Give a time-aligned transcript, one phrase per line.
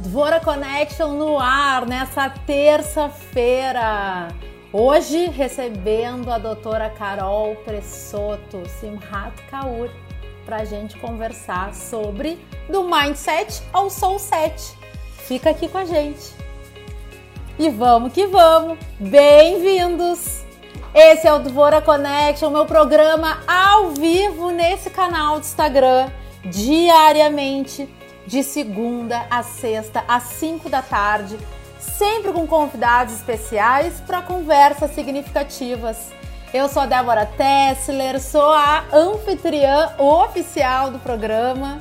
[0.00, 4.28] Dvora Connection no ar nessa terça-feira.
[4.72, 9.90] Hoje recebendo a doutora Carol Pressoto, Simhat Kaur,
[10.46, 12.38] para a gente conversar sobre
[12.70, 14.72] do Mindset ao Soul Set.
[15.26, 16.32] Fica aqui com a gente.
[17.58, 18.78] E vamos que vamos!
[19.00, 20.44] Bem-vindos!
[20.94, 26.08] Esse é o Dvora Connection, meu programa ao vivo nesse canal do Instagram,
[26.44, 27.97] diariamente
[28.28, 31.38] de segunda a sexta, às 5 da tarde,
[31.78, 36.10] sempre com convidados especiais para conversas significativas.
[36.52, 41.78] Eu sou a Débora Tessler, sou a anfitriã oficial do programa.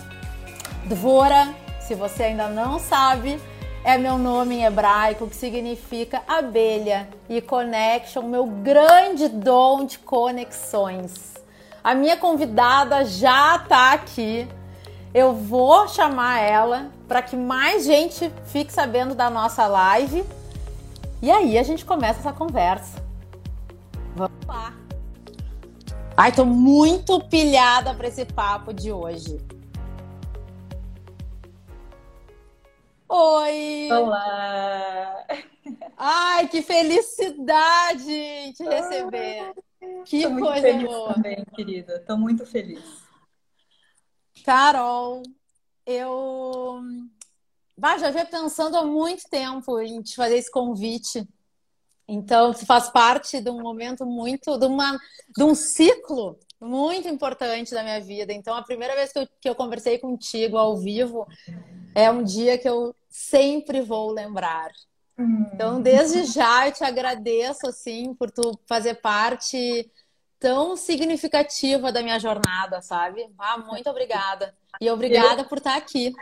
[0.86, 3.38] Dvora, se você ainda não sabe,
[3.84, 11.34] é meu nome em hebraico, que significa abelha, e connection, meu grande dom de conexões.
[11.84, 14.48] A minha convidada já está aqui.
[15.14, 20.24] Eu vou chamar ela para que mais gente fique sabendo da nossa live.
[21.22, 23.04] E aí a gente começa essa conversa.
[24.16, 24.74] Vamos lá.
[26.16, 29.40] Ai, tô muito pilhada para esse papo de hoje.
[33.10, 33.90] Oi!
[33.92, 35.26] Olá!
[35.96, 39.54] Ai, que felicidade te receber!
[40.05, 41.14] Que Tô muito coisa boa!
[41.14, 42.04] também, querida.
[42.05, 43.07] Tô muito feliz.
[44.48, 45.23] Carol,
[45.85, 46.79] eu
[47.77, 51.27] bah, já vinha pensando há muito tempo em te fazer esse convite.
[52.07, 54.98] Então, tu faz parte de um momento muito, de, uma,
[55.35, 58.31] de um ciclo muito importante da minha vida.
[58.31, 61.27] Então, a primeira vez que eu, que eu conversei contigo ao vivo
[61.93, 64.72] é um dia que eu sempre vou lembrar.
[65.19, 69.91] Então, desde já eu te agradeço assim por tu fazer parte
[70.40, 73.28] tão significativa da minha jornada, sabe?
[73.38, 74.56] Ah, muito obrigada.
[74.80, 76.13] E obrigada por estar aqui.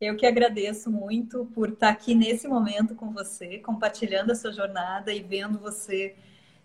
[0.00, 5.12] Eu que agradeço muito por estar aqui nesse momento com você, compartilhando a sua jornada
[5.12, 6.14] e vendo você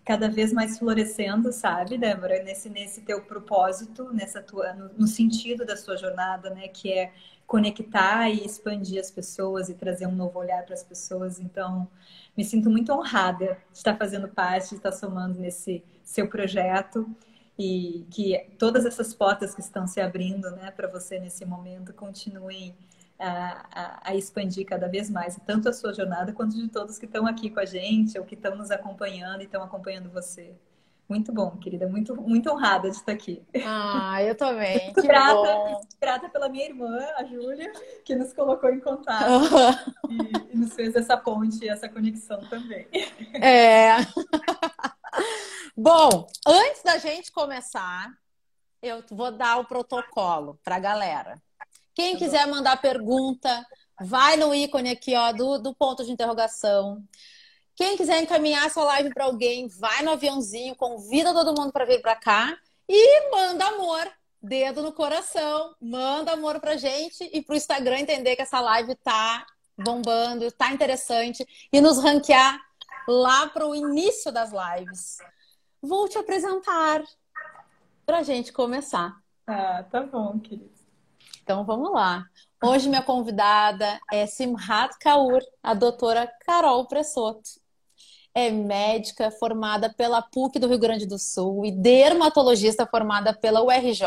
[0.04, 5.64] cada vez mais florescendo, sabe, Débora, nesse, nesse teu propósito, nessa tua, no, no sentido
[5.64, 7.12] da sua jornada, né, que é
[7.46, 11.38] conectar e expandir as pessoas e trazer um novo olhar para as pessoas.
[11.38, 11.88] Então,
[12.36, 17.08] me sinto muito honrada de estar fazendo parte, de estar somando nesse seu projeto
[17.58, 22.74] e que todas essas portas que estão se abrindo, né, para você nesse momento continuem
[23.18, 27.06] a, a, a, expandir cada vez mais, tanto a sua jornada quanto de todos que
[27.06, 30.54] estão aqui com a gente ou que estão nos acompanhando e estão acompanhando você.
[31.08, 31.86] Muito bom, querida.
[31.86, 33.42] Muito, muito honrada de estar aqui.
[33.66, 34.82] Ah, eu também.
[34.84, 37.70] Muito grata, grata pela minha irmã, a Júlia,
[38.02, 39.44] que nos colocou em contato
[40.08, 42.86] e, e, nos fez essa ponte, essa conexão também.
[43.34, 43.96] É.
[45.74, 48.12] Bom, antes da gente começar,
[48.82, 51.42] eu vou dar o protocolo para a galera.
[51.94, 53.66] Quem quiser mandar pergunta,
[53.98, 57.02] vai no ícone aqui ó, do, do ponto de interrogação.
[57.74, 62.02] Quem quiser encaminhar essa live para alguém, vai no aviãozinho, convida todo mundo para vir
[62.02, 62.54] para cá
[62.86, 64.12] e manda amor,
[64.42, 69.46] dedo no coração, manda amor pra gente e pro Instagram entender que essa live tá
[69.78, 72.60] bombando, tá interessante e nos ranquear
[73.08, 75.16] lá pro início das lives.
[75.82, 77.02] Vou te apresentar
[78.06, 79.20] pra gente começar.
[79.46, 80.70] Ah, tá bom, querido.
[81.42, 82.24] Então vamos lá.
[82.62, 87.60] Hoje minha convidada é Simhat Kaur, a doutora Carol Pressoto
[88.34, 94.02] é médica formada pela PUC do Rio Grande do Sul e dermatologista formada pela URJ.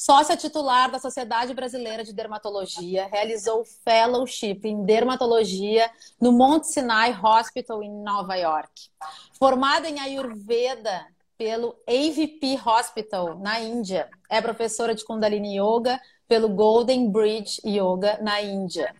[0.00, 7.82] Sócia titular da Sociedade Brasileira de Dermatologia, realizou fellowship em dermatologia no Mount Sinai Hospital
[7.82, 8.90] em Nova York.
[9.36, 11.04] Formada em Ayurveda
[11.36, 18.40] pelo AVP Hospital na Índia, é professora de Kundalini Yoga pelo Golden Bridge Yoga na
[18.40, 18.94] Índia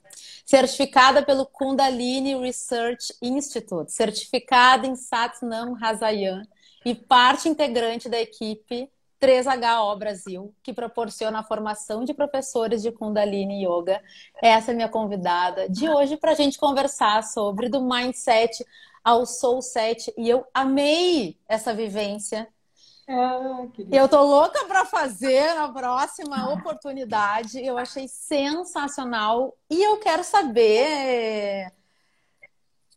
[0.45, 6.43] certificada pelo Kundalini Research Institute, certificada em Satnam Rasayan
[6.87, 8.91] e parte integrante da equipe
[9.21, 14.03] 3HO Brasil, que proporciona a formação de professores de Kundalini Yoga.
[14.43, 18.65] Essa é minha convidada de hoje para a gente conversar sobre do mindset
[19.03, 22.49] ao soul set e eu amei essa vivência
[23.11, 27.59] ah, eu tô louca para fazer na próxima oportunidade.
[27.59, 31.73] Eu achei sensacional e eu quero saber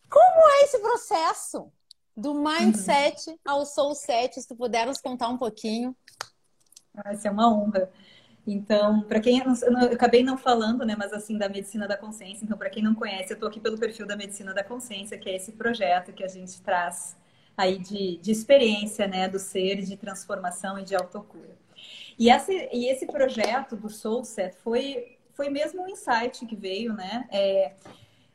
[0.09, 1.71] como é esse processo
[2.15, 3.37] do mindset uhum.
[3.45, 5.95] ao soul set, se tu puder nos contar um pouquinho.
[6.93, 7.89] Vai ser uma honra.
[8.45, 11.95] Então, para quem eu, não, eu, acabei não falando, né, mas assim da medicina da
[11.95, 12.43] consciência.
[12.43, 15.29] Então, para quem não conhece, eu tô aqui pelo perfil da medicina da consciência, que
[15.29, 17.15] é esse projeto que a gente traz
[17.55, 21.55] aí de, de experiência né, do ser, de transformação e de autocura.
[22.17, 26.93] E esse, e esse projeto do Soul Set foi, foi mesmo um insight que veio,
[26.93, 27.27] né?
[27.31, 27.73] É,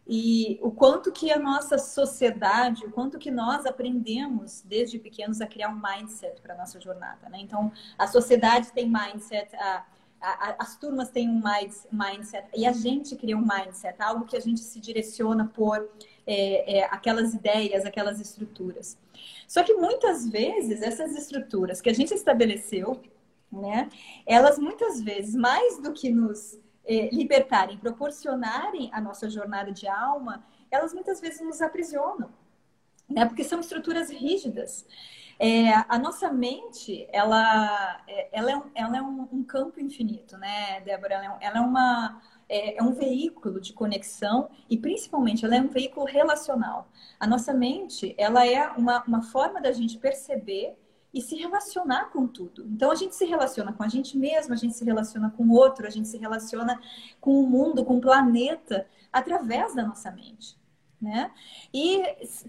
[0.06, 5.46] e o quanto que a nossa sociedade, o quanto que nós aprendemos desde pequenos a
[5.46, 7.38] criar um mindset para a nossa jornada, né?
[7.40, 9.84] Então, a sociedade tem mindset, a,
[10.20, 11.42] a, as turmas têm um
[11.90, 15.88] mindset, e a gente cria um mindset, algo que a gente se direciona por
[16.24, 18.96] é, é, aquelas ideias, aquelas estruturas.
[19.48, 23.00] Só que muitas vezes essas estruturas que a gente estabeleceu,
[23.50, 23.88] né,
[24.24, 30.44] elas muitas vezes, mais do que nos é, libertarem, proporcionarem a nossa jornada de alma,
[30.70, 32.30] elas muitas vezes nos aprisionam,
[33.08, 33.24] né?
[33.26, 34.86] Porque são estruturas rígidas.
[35.38, 40.38] É, a nossa mente, ela, é, ela é, um, ela é um, um campo infinito,
[40.38, 41.14] né, Débora?
[41.14, 45.60] Ela é, ela é uma é, é, um veículo de conexão e principalmente ela é
[45.60, 46.88] um veículo relacional.
[47.18, 50.76] A nossa mente, ela é uma, uma forma da gente perceber
[51.16, 52.66] e se relacionar com tudo.
[52.66, 55.52] Então a gente se relaciona com a gente mesmo, a gente se relaciona com o
[55.54, 56.78] outro, a gente se relaciona
[57.18, 60.58] com o mundo, com o planeta através da nossa mente,
[61.00, 61.32] né?
[61.72, 62.02] E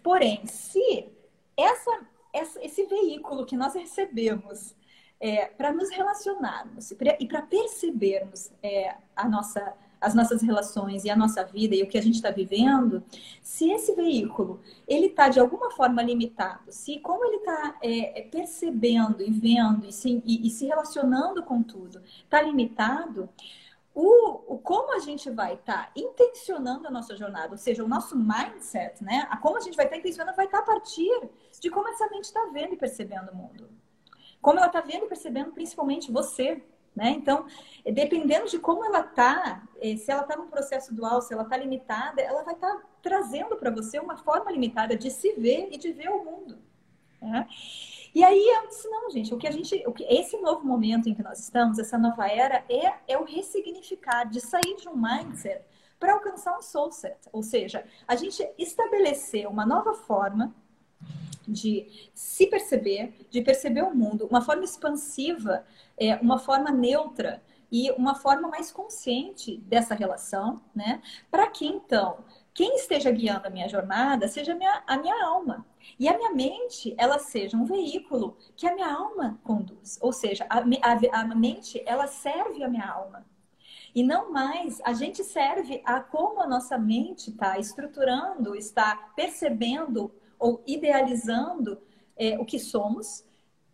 [0.03, 1.09] porém, se
[1.55, 2.01] essa,
[2.33, 4.75] essa esse veículo que nós recebemos
[5.17, 11.15] é, para nos relacionarmos e para percebermos é, a nossa as nossas relações e a
[11.15, 13.03] nossa vida e o que a gente está vivendo,
[13.41, 18.21] se esse veículo ele está de alguma forma limitado, se como ele está é, é,
[18.23, 23.29] percebendo e vendo e se, e, e se relacionando com tudo está limitado,
[23.99, 27.87] o, o, como a gente vai estar tá intencionando a nossa jornada, ou seja, o
[27.87, 29.25] nosso mindset, né?
[29.27, 31.29] A como a gente vai estar tá intencionando vai estar tá a partir
[31.59, 33.67] de como essa mente está vendo e percebendo o mundo.
[34.39, 36.63] Como ela está vendo e percebendo principalmente você,
[36.97, 37.11] né?
[37.11, 37.45] Então,
[37.85, 41.55] dependendo de como ela está, eh, se ela está num processo dual, se ela está
[41.55, 45.77] limitada, ela vai estar tá trazendo para você uma forma limitada de se ver e
[45.77, 46.57] de ver o mundo.
[47.21, 47.47] Né?
[48.15, 51.07] E aí eu disse, não, gente, o que a gente, o que, esse novo momento
[51.07, 54.95] em que nós estamos, essa nova era, é, é o ressignificar, de sair de um
[54.95, 55.63] mindset
[55.99, 57.29] para alcançar um soul set.
[57.31, 60.51] Ou seja, a gente estabelecer uma nova forma
[61.47, 65.65] de se perceber, de perceber o mundo, uma forma expansiva,
[65.97, 67.41] é, uma forma neutra
[67.71, 71.01] e uma forma mais consciente dessa relação, né?
[71.29, 72.23] Para que então
[72.53, 75.65] quem esteja guiando a minha jornada seja a minha, a minha alma.
[75.99, 79.97] E a minha mente, ela seja um veículo que a minha alma conduz.
[80.01, 83.25] Ou seja, a, a, a mente, ela serve a minha alma.
[83.93, 90.11] E não mais a gente serve a como a nossa mente está estruturando, está percebendo
[90.39, 91.79] ou idealizando
[92.15, 93.25] é, o que somos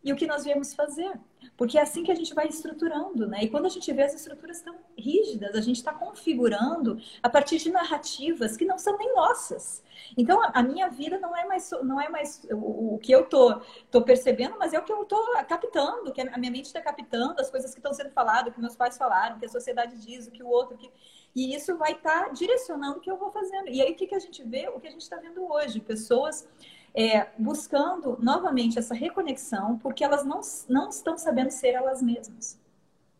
[0.04, 1.19] e o que nós viemos fazer.
[1.56, 3.44] Porque é assim que a gente vai estruturando, né?
[3.44, 7.57] E quando a gente vê as estruturas tão rígidas, a gente está configurando a partir
[7.57, 9.84] de narrativas que não são nem nossas.
[10.18, 14.01] Então, a minha vida não é mais, não é mais o, que eu tô, tô
[14.01, 15.18] percebendo, mas é o que eu tô
[15.48, 18.75] captando, que a minha mente está captando, as coisas que estão sendo faladas, que meus
[18.75, 20.78] pais falaram, que a sociedade diz, o que o outro...
[20.78, 20.92] Que...
[21.36, 23.68] E isso vai estar tá direcionando o que eu vou fazendo.
[23.68, 24.68] E aí, o que, que a gente vê?
[24.69, 25.80] O que a gente está vendo hoje.
[25.80, 26.48] Pessoas
[26.94, 32.60] é, buscando novamente essa reconexão, porque elas não, não estão sabendo ser elas mesmas.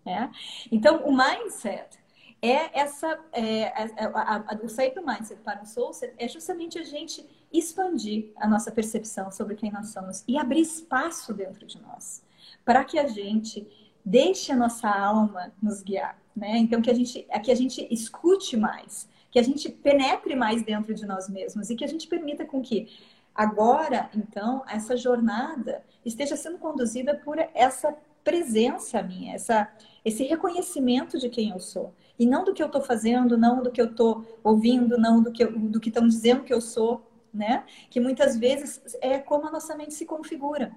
[0.06, 0.32] Né?
[0.72, 1.98] Então, o mindset
[2.42, 6.28] é essa, é, é, é a, a, o sair do mindset para o soul é
[6.28, 11.66] justamente a gente expandir a nossa percepção sobre quem nós somos e abrir espaço dentro
[11.66, 12.22] de nós,
[12.66, 13.66] para que a gente
[14.04, 16.58] deixe a nossa alma nos guiar, né?
[16.58, 20.94] Então que a gente, que a gente escute mais, que a gente penetre mais dentro
[20.94, 22.90] de nós mesmos e que a gente permita com que
[23.36, 29.68] Agora, então, essa jornada esteja sendo conduzida por essa presença minha, essa,
[30.06, 31.94] esse reconhecimento de quem eu sou.
[32.18, 35.32] E não do que eu estou fazendo, não do que eu estou ouvindo, não do
[35.32, 37.64] que, do que estão dizendo que eu sou, né?
[37.90, 40.72] Que muitas vezes é como a nossa mente se configura.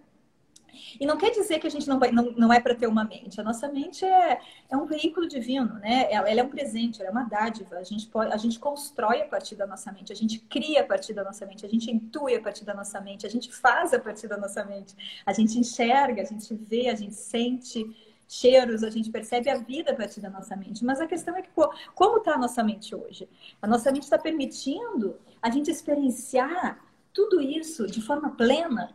[1.01, 3.05] E não quer dizer que a gente não, vai, não, não é para ter uma
[3.05, 3.41] mente.
[3.41, 6.07] A nossa mente é, é um veículo divino, né?
[6.11, 7.77] Ela, ela, é um presente, ela é uma dádiva.
[7.77, 10.85] A gente, pode, a gente constrói a partir da nossa mente, a gente cria a
[10.85, 13.93] partir da nossa mente, a gente intui a partir da nossa mente, a gente faz
[13.93, 14.95] a partir da nossa mente.
[15.25, 17.85] A gente enxerga, a gente vê, a gente sente
[18.29, 20.85] cheiros, a gente percebe a vida a partir da nossa mente.
[20.85, 21.51] Mas a questão é que,
[21.95, 23.29] como está a nossa mente hoje?
[23.63, 28.95] A nossa mente está permitindo a gente experienciar tudo isso de forma plena,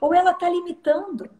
[0.00, 1.30] ou ela está limitando,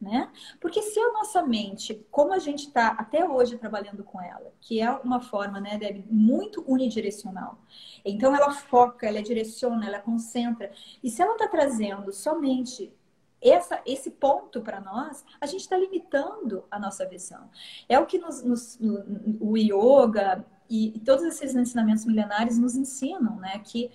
[0.00, 0.30] né?
[0.60, 4.80] Porque se a nossa mente, como a gente está até hoje trabalhando com ela, que
[4.80, 7.58] é uma forma, né, Deb, muito unidirecional.
[8.04, 10.70] Então ela foca, ela direciona, ela concentra.
[11.02, 12.94] E se ela está trazendo somente
[13.40, 17.50] essa, esse ponto para nós, a gente está limitando a nossa visão.
[17.88, 19.04] É o que nos, nos, no,
[19.40, 23.58] o yoga e todos esses ensinamentos milenares nos ensinam, né?
[23.64, 23.90] Que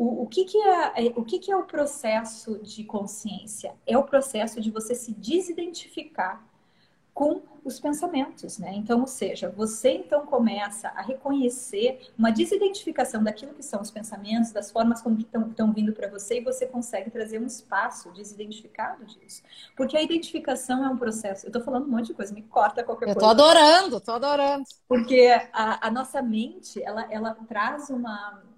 [0.00, 3.74] o, o, que, que, é, é, o que, que é o processo de consciência?
[3.86, 6.42] É o processo de você se desidentificar
[7.12, 8.72] com os pensamentos, né?
[8.72, 14.52] Então, ou seja, você então começa a reconhecer uma desidentificação daquilo que são os pensamentos,
[14.52, 19.42] das formas como estão vindo para você e você consegue trazer um espaço desidentificado disso.
[19.76, 21.44] Porque a identificação é um processo.
[21.44, 23.30] Eu estou falando um monte de coisa, me corta qualquer Eu coisa.
[23.30, 24.64] Eu tô adorando, tô adorando.
[24.88, 28.48] Porque a, a nossa mente, ela, ela traz uma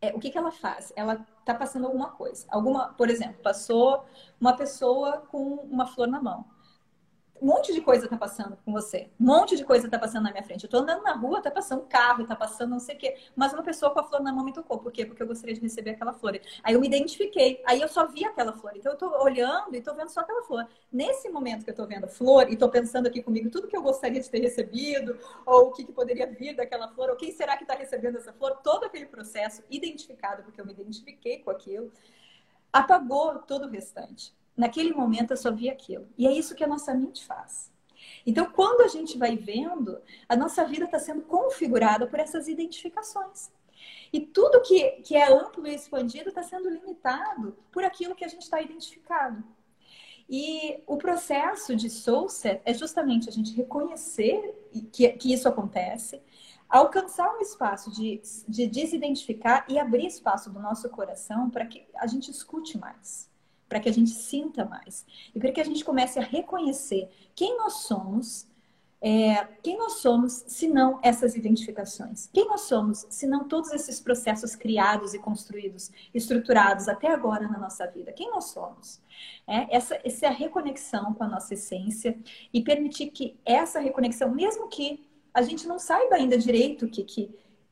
[0.00, 0.92] é, o que, que ela faz?
[0.96, 2.46] Ela está passando alguma coisa.
[2.48, 4.04] Alguma, por exemplo, passou
[4.40, 6.44] uma pessoa com uma flor na mão
[7.40, 9.10] um monte de coisa tá passando com você.
[9.20, 10.64] Um monte de coisa tá passando na minha frente.
[10.64, 13.16] Eu tô andando na rua, tá passando um carro, tá passando não sei o quê.
[13.34, 14.78] Mas uma pessoa com a flor na mão me tocou.
[14.78, 15.06] Por quê?
[15.06, 16.40] Porque eu gostaria de receber aquela flor.
[16.62, 17.62] Aí eu me identifiquei.
[17.66, 18.72] Aí eu só vi aquela flor.
[18.76, 20.66] Então eu tô olhando e tô vendo só aquela flor.
[20.92, 23.82] Nesse momento que eu tô vendo flor e tô pensando aqui comigo tudo que eu
[23.82, 27.56] gostaria de ter recebido, ou o que, que poderia vir daquela flor, ou quem será
[27.56, 31.92] que tá recebendo essa flor, todo aquele processo identificado, porque eu me identifiquei com aquilo,
[32.72, 34.34] apagou todo o restante.
[34.58, 36.08] Naquele momento eu só vi aquilo.
[36.18, 37.70] E é isso que a nossa mente faz.
[38.26, 43.52] Então, quando a gente vai vendo, a nossa vida está sendo configurada por essas identificações.
[44.12, 48.28] E tudo que, que é amplo e expandido está sendo limitado por aquilo que a
[48.28, 49.44] gente está identificado.
[50.28, 54.56] E o processo de Soulset é justamente a gente reconhecer
[54.92, 56.20] que, que isso acontece,
[56.68, 62.08] alcançar um espaço de, de desidentificar e abrir espaço do nosso coração para que a
[62.08, 63.28] gente escute mais
[63.68, 67.56] para que a gente sinta mais e para que a gente comece a reconhecer quem
[67.56, 68.48] nós somos,
[69.00, 72.28] é, quem nós somos se não essas identificações?
[72.32, 77.58] Quem nós somos se não todos esses processos criados e construídos, estruturados até agora na
[77.58, 78.12] nossa vida?
[78.12, 79.00] Quem nós somos?
[79.46, 82.18] É, essa, essa é a reconexão com a nossa essência
[82.52, 87.04] e permitir que essa reconexão, mesmo que a gente não saiba ainda direito o que,
[87.04, 87.30] que,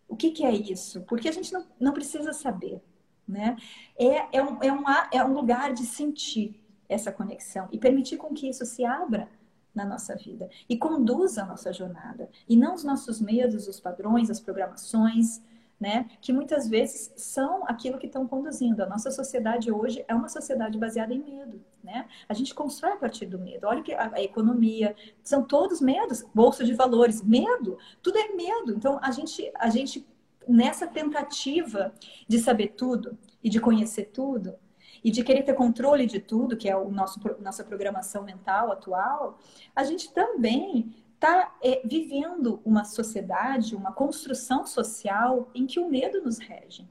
[0.09, 2.81] o que, que é isso, porque a gente não, não precisa saber
[3.27, 3.57] né?
[3.99, 8.33] É, é, um, é, um, é um lugar de sentir essa conexão e permitir com
[8.33, 9.29] que isso se abra
[9.75, 14.31] na nossa vida e conduza a nossa jornada e não os nossos medos, os padrões,
[14.31, 15.43] as programações,
[15.79, 16.09] né?
[16.23, 18.83] Que muitas vezes são aquilo que estão conduzindo.
[18.83, 22.07] A nossa sociedade hoje é uma sociedade baseada em medo, né?
[22.27, 23.67] A gente constrói a partir do medo.
[23.67, 28.75] Olha que a, economia são todos medos, bolsa de valores, medo, tudo é medo.
[28.75, 30.07] Então a gente a gente
[30.49, 31.93] nessa tentativa
[32.29, 34.55] de saber tudo e de conhecer tudo
[35.03, 39.39] e de querer ter controle de tudo, que é o nosso nossa programação mental atual,
[39.75, 46.23] a gente também está é, vivendo uma sociedade, uma construção social em que o medo
[46.23, 46.89] nos rege.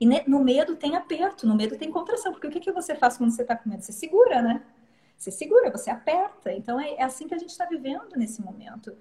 [0.00, 3.16] E no medo tem aperto, no medo tem contração, porque o que, que você faz
[3.16, 3.82] quando você está com medo?
[3.82, 4.62] Você segura, né?
[5.22, 6.52] Você segura, você aperta.
[6.52, 8.92] Então é, é assim que a gente está vivendo nesse momento.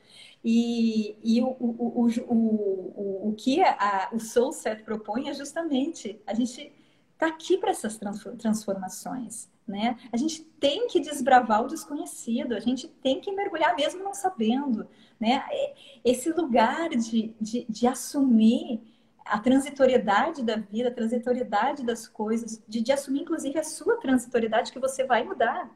[0.44, 6.22] E, e o, o, o, o, o, que a, o Soul Set propõe é justamente
[6.28, 6.72] a gente
[7.18, 8.00] tá aqui para essas
[8.38, 9.50] transformações.
[9.68, 9.98] Né?
[10.12, 14.88] A gente tem que desbravar o desconhecido, a gente tem que mergulhar mesmo não sabendo.
[15.20, 15.44] Né?
[15.50, 15.74] É,
[16.06, 18.80] esse lugar de, de, de assumir
[19.26, 24.72] a transitoriedade da vida, a transitoriedade das coisas, de, de assumir inclusive a sua transitoriedade
[24.72, 25.70] que você vai mudar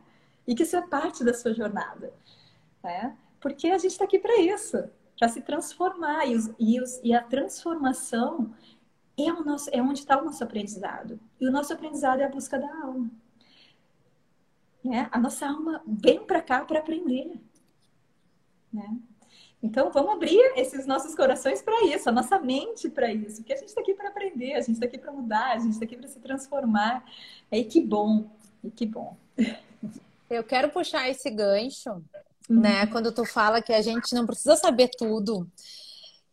[0.47, 2.13] e que isso é parte da sua jornada.
[2.83, 3.15] Né?
[3.39, 4.77] Porque a gente está aqui para isso,
[5.17, 6.25] para se transformar.
[6.25, 8.53] E, os, e, os, e, a transformação
[9.17, 11.19] é, o nosso, é onde está o nosso aprendizado.
[11.39, 13.09] E o nosso aprendizado é a busca da alma.
[14.83, 15.09] Né?
[15.11, 17.39] A nossa alma vem para cá para aprender.
[18.71, 18.99] Né?
[19.63, 23.55] Então, vamos abrir esses nossos corações para isso, a nossa mente para isso, porque a
[23.55, 25.97] gente está aqui para aprender, a gente está aqui para mudar, a gente está aqui
[25.97, 27.03] para se transformar.
[27.51, 28.29] E que bom,
[28.63, 29.17] e que bom.
[30.29, 31.91] Eu quero puxar esse gancho,
[32.49, 32.61] uhum.
[32.61, 32.87] né?
[32.87, 35.47] Quando tu fala que a gente não precisa saber tudo.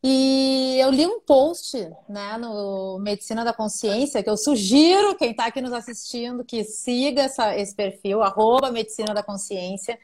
[0.05, 1.77] E eu li um post,
[2.09, 7.23] né, no Medicina da Consciência, que eu sugiro quem está aqui nos assistindo que siga
[7.23, 9.97] essa, esse perfil, arroba Medicina da Consciência,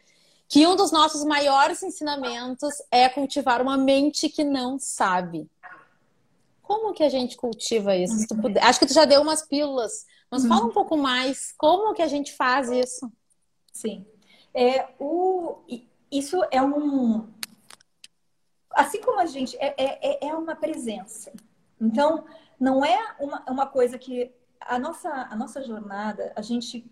[0.49, 5.50] que um dos nossos maiores ensinamentos é cultivar uma mente que não sabe.
[6.62, 8.25] Como que a gente cultiva isso?
[8.62, 10.49] Acho que tu já deu umas pílulas, mas uhum.
[10.49, 11.52] fala um pouco mais.
[11.59, 13.11] Como que a gente faz isso?
[13.78, 14.04] Sim.
[14.52, 15.61] É, o,
[16.11, 17.28] isso é um.
[18.73, 19.56] Assim como a gente.
[19.58, 21.32] É, é, é, é uma presença.
[21.80, 22.25] Então,
[22.58, 24.32] não é uma, uma coisa que.
[24.61, 26.90] A nossa, a nossa jornada, a gente.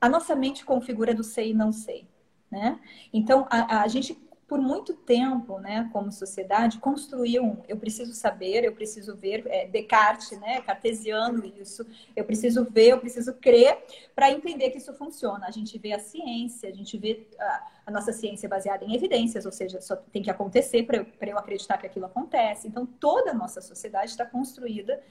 [0.00, 2.08] A nossa mente configura do sei e não sei.
[2.50, 2.80] Né?
[3.12, 4.14] Então, a, a gente
[4.48, 9.66] por muito tempo, né, como sociedade, construiu um eu preciso saber, eu preciso ver, é,
[9.66, 11.84] Descartes, né, cartesiano isso,
[12.14, 13.76] eu preciso ver, eu preciso crer
[14.14, 15.46] para entender que isso funciona.
[15.46, 19.44] A gente vê a ciência, a gente vê a, a nossa ciência baseada em evidências,
[19.46, 22.68] ou seja, só tem que acontecer para eu, eu acreditar que aquilo acontece.
[22.68, 25.02] Então, toda a nossa sociedade está construída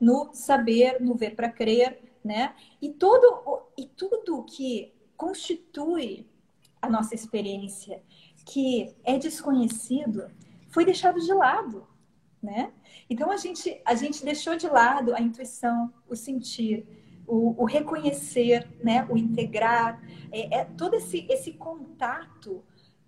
[0.00, 2.54] no saber, no ver para crer, né?
[2.80, 6.26] E, todo, e tudo que constitui
[6.80, 8.02] a nossa experiência
[8.44, 10.30] que é desconhecido
[10.70, 11.86] foi deixado de lado,
[12.42, 12.72] né?
[13.08, 16.86] Então a gente a gente deixou de lado a intuição, o sentir,
[17.26, 19.06] o, o reconhecer, né?
[19.08, 22.64] O integrar, é, é todo esse esse contato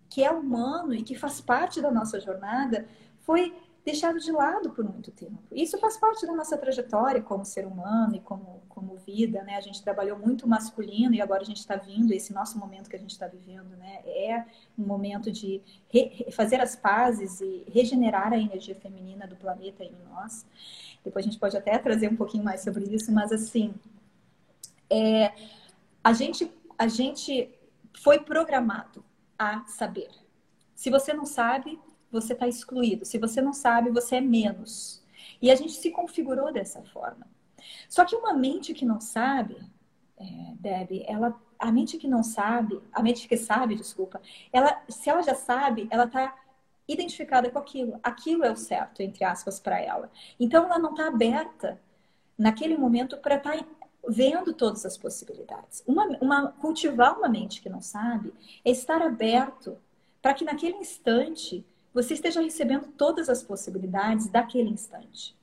[0.08, 2.86] que é humano e que faz parte da nossa jornada
[3.22, 5.38] foi deixado de lado por muito tempo.
[5.52, 9.56] Isso faz parte da nossa trajetória como ser humano e como, como vida, né?
[9.56, 12.96] A gente trabalhou muito masculino e agora a gente está vindo, esse nosso momento que
[12.96, 14.00] a gente está vivendo, né?
[14.06, 14.46] É
[14.78, 15.60] um momento de
[16.32, 20.46] fazer as pazes e regenerar a energia feminina do planeta em nós.
[21.04, 23.74] Depois a gente pode até trazer um pouquinho mais sobre isso, mas assim,
[24.88, 25.30] é,
[26.02, 27.50] a gente, a gente
[27.92, 29.04] foi programado
[29.38, 30.08] a saber.
[30.74, 31.78] Se você não sabe,
[32.14, 33.04] você está excluído.
[33.04, 35.02] Se você não sabe, você é menos.
[35.42, 37.26] E a gente se configurou dessa forma.
[37.88, 39.56] Só que uma mente que não sabe,
[40.16, 40.24] é,
[40.58, 44.20] Deb, ela, a mente que não sabe, a mente que sabe, desculpa,
[44.52, 46.34] ela, se ela já sabe, ela está
[46.86, 47.98] identificada com aquilo.
[48.02, 50.10] Aquilo é o certo, entre aspas, para ela.
[50.38, 51.80] Então ela não está aberta
[52.36, 53.66] naquele momento para estar tá
[54.06, 55.82] vendo todas as possibilidades.
[55.86, 58.32] Uma, uma, cultivar uma mente que não sabe
[58.64, 59.78] é estar aberto
[60.20, 61.64] para que naquele instante
[61.94, 65.34] você esteja recebendo todas as possibilidades daquele instante.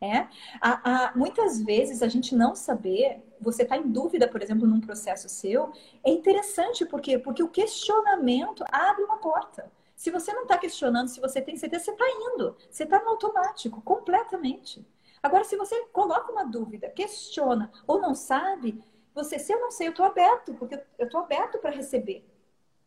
[0.00, 0.26] É?
[0.60, 4.80] A, a, muitas vezes a gente não saber, você está em dúvida, por exemplo, num
[4.80, 5.72] processo seu,
[6.02, 9.70] é interessante porque porque o questionamento abre uma porta.
[9.94, 13.10] Se você não está questionando, se você tem certeza, você está indo, você está no
[13.10, 14.84] automático, completamente.
[15.22, 18.82] Agora, se você coloca uma dúvida, questiona ou não sabe,
[19.14, 22.26] você, se eu não sei, eu estou aberto, porque eu estou aberto para receber.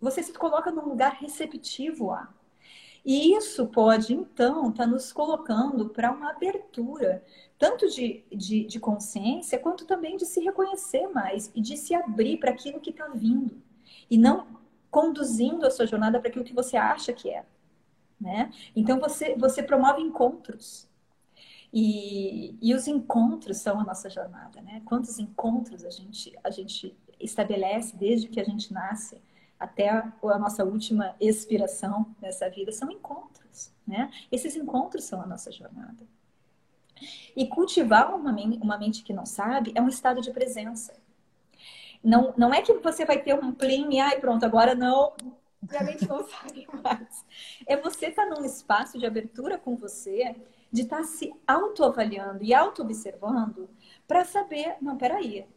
[0.01, 2.33] Você se coloca num lugar receptivo a.
[3.05, 7.23] E isso pode, então, estar tá nos colocando para uma abertura,
[7.55, 12.37] tanto de, de, de, consciência, quanto também de se reconhecer mais e de se abrir
[12.37, 13.61] para aquilo que está vindo.
[14.09, 14.47] E não
[14.89, 17.45] conduzindo a sua jornada para aquilo que você acha que é.
[18.19, 18.51] Né?
[18.75, 20.89] Então, você, você promove encontros.
[21.71, 24.61] E, e os encontros são a nossa jornada.
[24.61, 24.81] Né?
[24.83, 29.21] Quantos encontros a gente, a gente estabelece desde que a gente nasce?
[29.59, 34.11] Até a, nossa última expiração nessa vida são encontros, né?
[34.31, 36.05] Esses encontros são a nossa jornada.
[37.35, 40.93] E cultivar uma, uma mente que não sabe é um estado de presença.
[42.03, 45.13] Não, não é que você vai ter um plim e, ai, pronto, agora não,
[45.77, 47.25] a mente não sabe mais.
[47.65, 50.35] É você estar tá num espaço de abertura com você,
[50.71, 53.69] de estar tá se autoavaliando e auto-observando
[54.07, 55.47] para saber, não, peraí,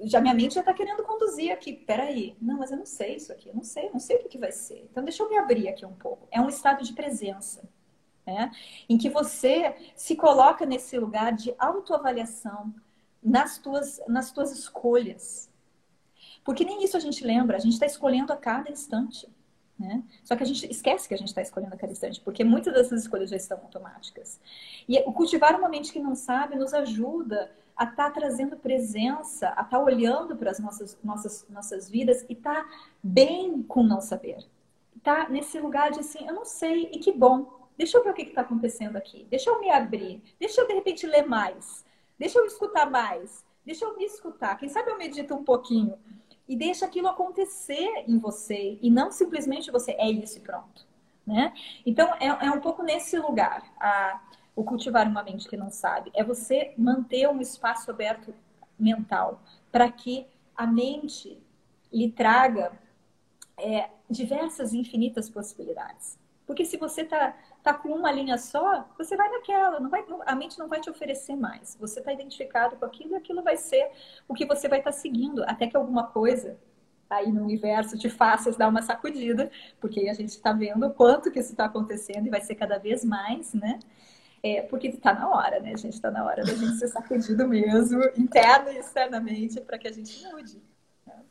[0.00, 1.72] já minha mente já está querendo conduzir aqui.
[1.72, 4.28] Peraí, não, mas eu não sei isso aqui, eu não sei, não sei o que,
[4.28, 4.86] que vai ser.
[4.90, 6.26] Então deixa eu me abrir aqui um pouco.
[6.30, 7.68] É um estado de presença,
[8.26, 8.50] né?
[8.88, 12.74] Em que você se coloca nesse lugar de autoavaliação
[13.22, 15.50] nas tuas, nas tuas escolhas.
[16.44, 19.28] Porque nem isso a gente lembra, a gente está escolhendo a cada instante.
[19.78, 20.02] Né?
[20.24, 22.74] Só que a gente esquece que a gente está escolhendo a cada instante, porque muitas
[22.74, 24.40] dessas escolhas já estão automáticas.
[24.88, 29.50] E cultivar uma mente que não sabe nos ajuda a estar tá trazendo presença, a
[29.50, 32.68] estar tá olhando para as nossas, nossas, nossas vidas e estar tá
[33.00, 34.44] bem com não saber.
[35.00, 37.58] Tá nesse lugar de assim, eu não sei, e que bom.
[37.76, 39.24] Deixa eu ver o que está acontecendo aqui.
[39.30, 40.20] Deixa eu me abrir.
[40.40, 41.84] Deixa eu, de repente, ler mais.
[42.18, 43.44] Deixa eu escutar mais.
[43.64, 44.56] Deixa eu me escutar.
[44.56, 45.96] Quem sabe eu medito um pouquinho.
[46.48, 48.78] E deixa aquilo acontecer em você.
[48.80, 50.86] E não simplesmente você é isso e pronto.
[51.26, 51.52] Né?
[51.84, 53.62] Então, é, é um pouco nesse lugar.
[53.78, 54.20] A,
[54.56, 56.10] o cultivar uma mente que não sabe.
[56.14, 58.34] É você manter um espaço aberto
[58.78, 61.40] mental para que a mente
[61.92, 62.72] lhe traga
[63.56, 66.18] é, diversas infinitas possibilidades.
[66.46, 67.36] Porque se você está
[67.72, 70.88] tá com uma linha só, você vai naquela, não vai, a mente não vai te
[70.88, 71.76] oferecer mais.
[71.78, 73.90] Você está identificado com aquilo e aquilo vai ser
[74.26, 76.58] o que você vai estar tá seguindo, até que alguma coisa
[77.10, 79.50] aí no universo te faça dar uma sacudida,
[79.80, 82.78] porque a gente está vendo o quanto que isso está acontecendo e vai ser cada
[82.78, 83.78] vez mais, né?
[84.42, 85.94] É, porque está na hora, né, gente?
[85.94, 90.22] Está na hora da gente ser sacudido mesmo, interno e externamente, para que a gente
[90.26, 90.62] mude.
[91.06, 91.22] Né?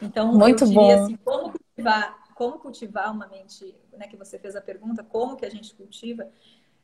[0.00, 1.04] Então, Muito eu diria bom.
[1.04, 5.44] assim, como cultivar, como cultivar uma mente, né, que você fez a pergunta, como que
[5.44, 6.30] a gente cultiva,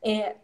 [0.03, 0.35] é,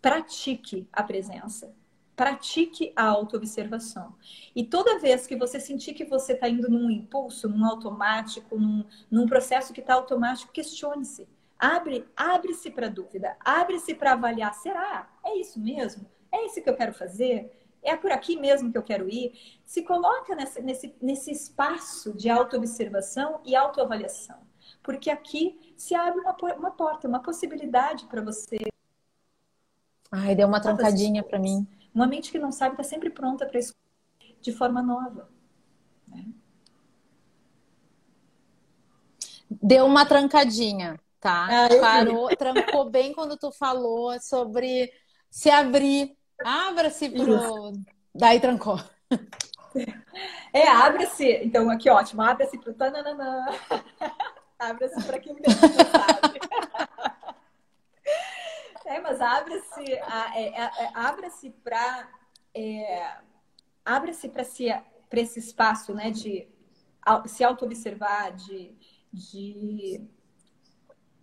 [0.00, 1.74] pratique a presença.
[2.14, 4.14] Pratique a autoobservação.
[4.54, 8.84] E toda vez que você sentir que você está indo num impulso, num automático, num,
[9.10, 11.26] num processo que está automático, questione-se
[11.58, 14.52] Abre, abre-se para dúvida, abre-se para avaliar.
[14.52, 15.08] Será?
[15.24, 16.04] É isso mesmo?
[16.30, 17.52] É isso que eu quero fazer?
[17.82, 19.32] É por aqui mesmo que eu quero ir?
[19.64, 24.51] Se coloca nesse, nesse, nesse espaço de autoobservação e autoavaliação.
[24.82, 28.58] Porque aqui se abre uma, uma porta, uma possibilidade para você.
[30.10, 31.66] Ai, deu uma trancadinha para mim.
[31.94, 33.82] Uma mente que não sabe está sempre pronta para escolher
[34.40, 35.28] de forma nova.
[36.08, 36.26] Né?
[39.50, 41.66] Deu uma trancadinha, tá?
[41.66, 44.92] Ah, Parou, trancou bem quando tu falou sobre
[45.30, 46.16] se abrir.
[46.44, 47.72] Abra-se pro.
[48.14, 48.78] Daí trancou.
[50.52, 51.26] É, abre-se.
[51.42, 52.20] Então, aqui, ótimo.
[52.22, 52.74] Abre-se pro.
[54.68, 56.40] Abre-se para quem não sabe.
[58.84, 60.02] É, mas abre-se é,
[60.34, 62.10] é, é, abre-se para
[62.54, 63.16] é,
[63.82, 64.66] abre-se para si,
[65.12, 66.46] esse espaço né, de
[67.26, 68.76] se auto-observar, de,
[69.10, 70.04] de,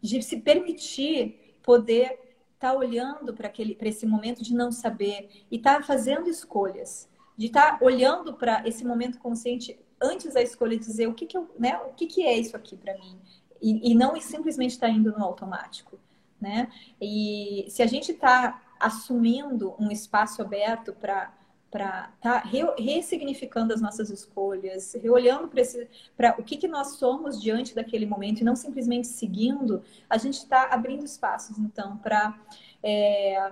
[0.01, 2.19] de se permitir poder
[2.55, 7.07] estar tá olhando para esse momento de não saber e estar tá fazendo escolhas
[7.39, 11.37] de estar tá olhando para esse momento consciente antes da escolha dizer o que, que,
[11.37, 13.17] eu, né, o que, que é isso aqui para mim.
[13.61, 15.99] E, e não simplesmente estar tá indo no automático.
[16.39, 16.69] Né?
[17.01, 21.33] E se a gente está assumindo um espaço aberto para
[21.71, 25.49] para tá re ressignificando as nossas escolhas, reolhando
[26.17, 30.37] para o que, que nós somos diante daquele momento e não simplesmente seguindo, a gente
[30.37, 32.39] está abrindo espaços, então, para
[32.81, 33.51] é,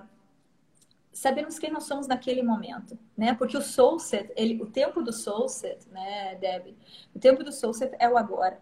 [1.18, 3.34] sabermos quem nós somos naquele momento, né?
[3.34, 6.78] Porque o soul set, ele, o tempo do soul set, né, Debbie?
[7.16, 8.60] O tempo do soul set é o agora.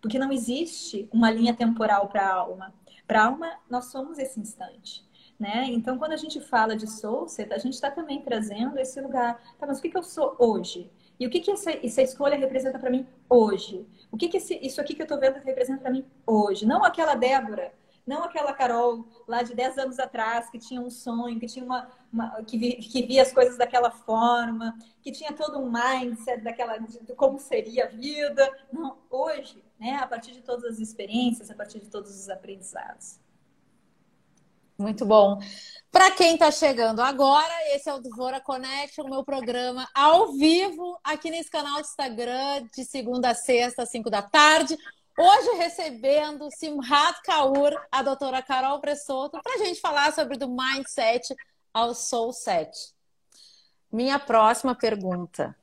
[0.00, 2.74] Porque não existe uma linha temporal para a alma.
[3.06, 5.06] Para a alma, nós somos esse instante.
[5.38, 5.66] Né?
[5.68, 9.38] Então, quando a gente fala de soul set, a gente está também trazendo esse lugar.
[9.58, 10.90] Tá, mas o que, que eu sou hoje?
[11.20, 13.86] E o que, que essa, essa escolha representa para mim hoje?
[14.10, 16.64] O que, que esse, isso aqui que eu estou vendo representa para mim hoje?
[16.64, 17.72] Não aquela Débora
[18.06, 21.90] não aquela Carol lá de 10 anos atrás que tinha um sonho, que tinha uma,
[22.12, 26.76] uma que, vi, que, via as coisas daquela forma, que tinha todo um mindset daquela
[26.78, 28.50] de, de como seria a vida.
[28.72, 33.18] Não, hoje, né, a partir de todas as experiências, a partir de todos os aprendizados.
[34.76, 35.38] Muito bom.
[35.90, 41.30] Para quem está chegando agora, esse é o Dvora Connection, meu programa ao vivo aqui
[41.30, 44.76] nesse canal de Instagram, de segunda a sexta, às 5 da tarde.
[45.16, 51.34] Hoje recebendo Simhat Kaur, a doutora Carol Pressoto, para a gente falar sobre do mindset
[51.72, 52.92] ao soul set.
[53.92, 55.56] Minha próxima pergunta: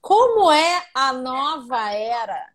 [0.00, 2.52] Como é a nova era?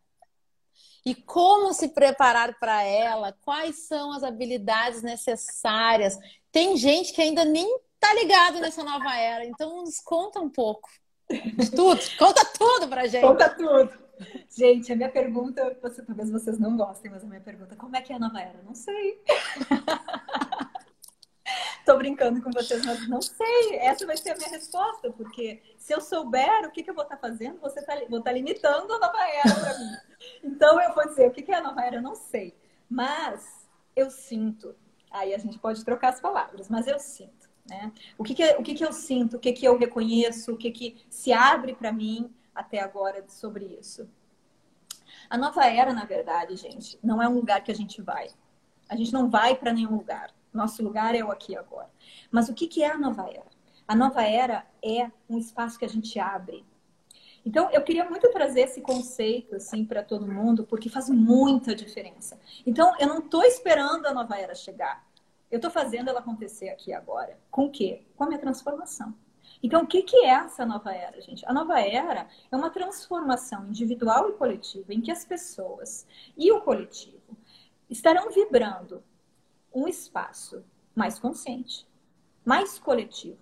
[1.06, 3.36] E como se preparar para ela?
[3.42, 6.18] Quais são as habilidades necessárias?
[6.50, 7.68] Tem gente que ainda nem
[8.00, 10.90] tá ligado nessa nova era, então nos conta um pouco
[11.30, 12.00] de tudo.
[12.18, 13.28] Conta tudo pra gente.
[13.28, 14.03] Conta tudo.
[14.50, 18.02] Gente, a minha pergunta, você, talvez vocês não gostem, mas a minha pergunta, como é
[18.02, 18.62] que é a nova era?
[18.64, 19.22] Não sei.
[21.86, 23.76] Tô brincando com vocês, mas não sei.
[23.76, 27.04] Essa vai ser a minha resposta, porque se eu souber o que, que eu vou
[27.04, 29.92] estar tá fazendo, você tá, vou estar tá limitando a nova era para mim.
[30.44, 32.56] Então eu vou dizer o que, que é a nova era, eu não sei.
[32.90, 34.76] Mas eu sinto.
[35.12, 37.50] Aí a gente pode trocar as palavras, mas eu sinto.
[37.70, 37.92] Né?
[38.18, 40.72] O, que, que, o que, que eu sinto, o que, que eu reconheço, o que,
[40.72, 44.10] que se abre para mim até agora sobre isso.
[45.30, 48.30] A nova era, na verdade, gente, não é um lugar que a gente vai.
[48.90, 50.34] A gente não vai para nenhum lugar.
[50.54, 51.90] Nosso lugar é o aqui agora.
[52.32, 53.52] Mas o que, que é a nova era?
[53.88, 56.66] A nova era é um espaço que a gente abre.
[57.46, 62.40] Então, eu queria muito trazer esse conceito assim para todo mundo, porque faz muita diferença.
[62.66, 65.06] Então, eu não estou esperando a nova era chegar.
[65.52, 67.38] Eu estou fazendo ela acontecer aqui agora.
[67.52, 68.06] Com o quê?
[68.16, 69.14] Com a minha transformação.
[69.64, 71.46] Então, o que, que é essa nova era, gente?
[71.46, 76.60] A nova era é uma transformação individual e coletiva em que as pessoas e o
[76.60, 77.38] coletivo
[77.90, 79.02] estarão vibrando
[79.74, 81.88] um espaço mais consciente,
[82.46, 83.40] mais coletivo,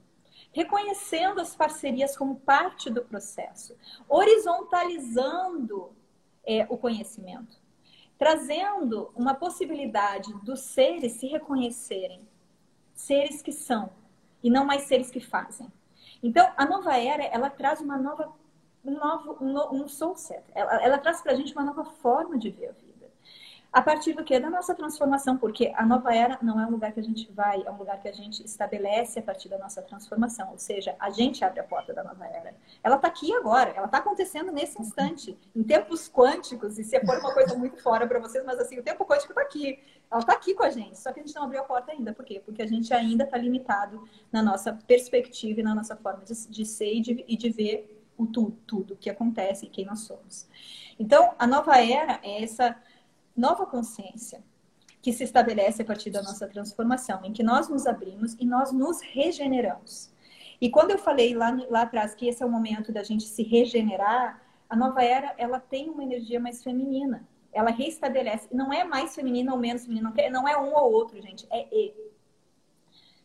[0.52, 3.76] reconhecendo as parcerias como parte do processo,
[4.08, 5.92] horizontalizando
[6.44, 7.58] é, o conhecimento,
[8.20, 12.22] trazendo uma possibilidade dos seres se reconhecerem,
[12.94, 13.92] seres que são
[14.44, 15.72] e não mais seres que fazem.
[16.24, 18.32] Então, a nova era, ela traz uma nova,
[18.84, 20.44] um novo, um soul set.
[20.54, 22.91] Ela, ela traz para a gente uma nova forma de ver a vida.
[23.72, 24.38] A partir do que?
[24.38, 27.64] Da nossa transformação, porque a nova era não é um lugar que a gente vai,
[27.66, 30.52] é um lugar que a gente estabelece a partir da nossa transformação.
[30.52, 32.54] Ou seja, a gente abre a porta da nova era.
[32.84, 37.18] Ela está aqui agora, ela está acontecendo nesse instante, em tempos quânticos, e se for
[37.20, 39.80] uma coisa muito fora para vocês, mas assim, o tempo quântico está aqui.
[40.12, 42.12] Ela está aqui com a gente, só que a gente não abriu a porta ainda.
[42.12, 42.42] Por quê?
[42.44, 46.66] Porque a gente ainda está limitado na nossa perspectiva e na nossa forma de, de
[46.66, 50.46] ser e de, e de ver o tudo, tudo que acontece e quem nós somos.
[51.00, 52.76] Então, a nova era é essa
[53.36, 54.44] nova consciência
[55.02, 58.72] que se estabelece a partir da nossa transformação, em que nós nos abrimos e nós
[58.72, 60.12] nos regeneramos.
[60.62, 63.42] E quando eu falei lá, lá atrás que esse é o momento da gente se
[63.42, 64.40] regenerar,
[64.70, 67.28] a nova era ela tem uma energia mais feminina.
[67.52, 68.48] Ela reestabelece.
[68.54, 71.94] Não é mais feminina ou menos feminina, não é um ou outro, gente, é e.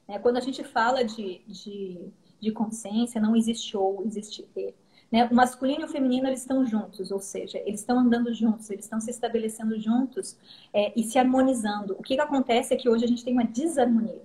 [0.09, 2.09] É, quando a gente fala de, de,
[2.41, 4.75] de consciência, não existe ou, existe e.
[5.11, 5.25] Né?
[5.31, 8.85] O masculino e o feminino eles estão juntos, ou seja, eles estão andando juntos, eles
[8.85, 10.37] estão se estabelecendo juntos
[10.73, 11.95] é, e se harmonizando.
[11.99, 14.23] O que, que acontece é que hoje a gente tem uma desarmonia.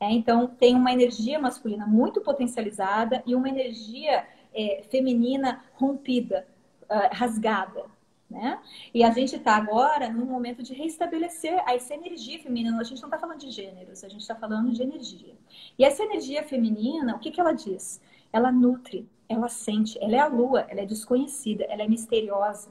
[0.00, 6.46] É, então, tem uma energia masculina muito potencializada e uma energia é, feminina rompida,
[6.82, 7.84] uh, rasgada.
[8.28, 8.58] Né?
[8.92, 12.80] E a gente está agora num momento de restabelecer essa energia feminina.
[12.80, 15.34] A gente não está falando de gêneros, a gente está falando de energia.
[15.78, 18.00] E essa energia feminina, o que, que ela diz?
[18.32, 22.70] Ela nutre, ela sente, ela é a lua, ela é desconhecida, ela é misteriosa,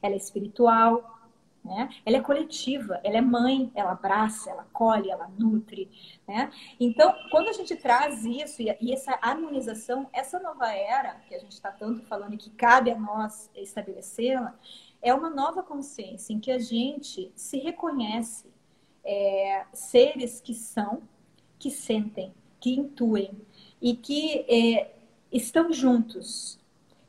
[0.00, 1.22] ela é espiritual,
[1.64, 1.88] né?
[2.04, 5.88] Ela é coletiva, ela é mãe, ela abraça, ela colhe, ela nutre.
[6.26, 6.50] Né?
[6.80, 11.38] Então, quando a gente traz isso e, e essa harmonização, essa nova era que a
[11.38, 14.58] gente está tanto falando e que cabe a nós estabelecê-la,
[15.00, 18.50] é uma nova consciência em que a gente se reconhece
[19.04, 21.02] é, seres que são,
[21.58, 23.40] que sentem, que intuem
[23.80, 24.90] e que é,
[25.32, 26.60] estão juntos,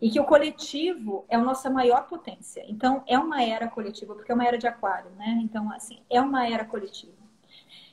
[0.01, 2.63] e que o coletivo é a nossa maior potência.
[2.67, 5.39] Então, é uma era coletiva, porque é uma era de aquário, né?
[5.41, 7.23] Então, assim, é uma era coletiva.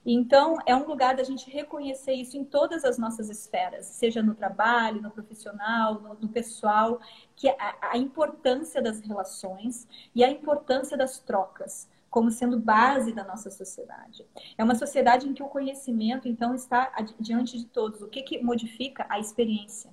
[0.05, 4.35] Então, é um lugar da gente reconhecer isso em todas as nossas esferas, seja no
[4.35, 7.01] trabalho, no profissional, no, no pessoal,
[7.37, 13.23] que a, a importância das relações e a importância das trocas como sendo base da
[13.23, 14.27] nossa sociedade.
[14.59, 18.03] É uma sociedade em que o conhecimento, então, está diante de todos.
[18.03, 19.07] O que, que modifica?
[19.09, 19.91] A experiência.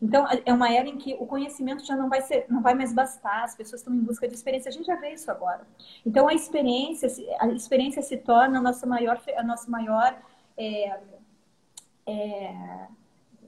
[0.00, 2.92] Então, é uma era em que o conhecimento já não vai, ser, não vai mais
[2.92, 4.68] bastar, as pessoas estão em busca de experiência.
[4.68, 5.66] A gente já vê isso agora.
[6.04, 10.16] Então, a experiência, a experiência se torna a nossa maior, a nossa maior
[10.56, 11.00] é,
[12.06, 12.86] é,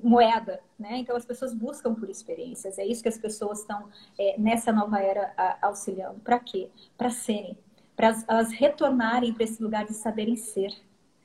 [0.03, 0.99] moeda, né?
[0.99, 2.79] Então, as pessoas buscam por experiências.
[2.79, 6.21] É isso que as pessoas estão é, nessa nova era a, auxiliando.
[6.21, 6.71] Para quê?
[6.99, 7.57] Para serem,
[7.97, 10.73] para elas retornarem para esse lugar de saberem ser,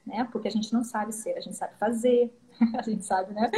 [0.06, 0.28] né?
[0.32, 2.32] Porque a gente não sabe ser, a gente sabe fazer,
[2.78, 3.50] a gente sabe, né?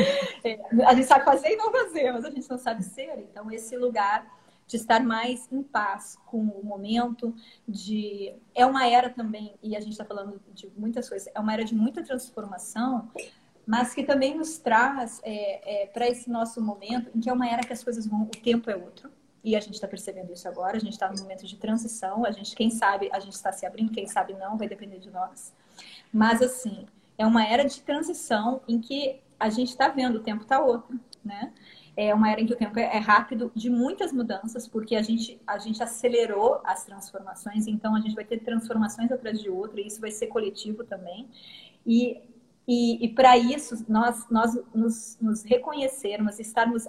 [0.43, 3.17] É, a gente sabe fazer e não fazer, mas a gente não sabe ser.
[3.19, 7.33] Então, esse lugar de estar mais em paz com o momento,
[7.67, 11.51] de é uma era também, e a gente está falando de muitas coisas, é uma
[11.51, 13.09] era de muita transformação,
[13.65, 17.49] mas que também nos traz é, é, para esse nosso momento, em que é uma
[17.49, 19.11] era que as coisas vão, o tempo é outro,
[19.43, 22.31] e a gente está percebendo isso agora, a gente está no momento de transição, a
[22.31, 25.51] gente, quem sabe, a gente está se abrindo, quem sabe não, vai depender de nós.
[26.13, 26.85] Mas assim,
[27.19, 30.97] é uma era de transição em que a gente está vendo o tempo está outro,
[31.23, 31.53] né?
[31.97, 35.37] É uma era em que o tempo é rápido, de muitas mudanças, porque a gente,
[35.45, 39.87] a gente acelerou as transformações, então a gente vai ter transformações atrás de outra, e
[39.87, 41.27] isso vai ser coletivo também.
[41.85, 42.21] E,
[42.65, 46.87] e, e para isso, nós, nós nos, nos reconhecermos, estarmos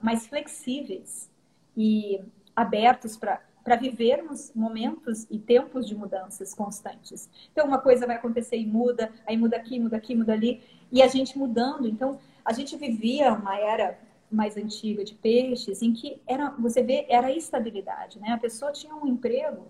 [0.00, 1.30] mais flexíveis
[1.76, 2.18] e
[2.56, 7.28] abertos para para vivermos momentos e tempos de mudanças constantes.
[7.52, 11.02] Então, uma coisa vai acontecer e muda, aí muda aqui, muda aqui, muda ali, e
[11.02, 11.86] a gente mudando.
[11.86, 13.98] Então, a gente vivia uma era
[14.30, 18.30] mais antiga de peixes em que era, você vê, era estabilidade, né?
[18.30, 19.66] A pessoa tinha um emprego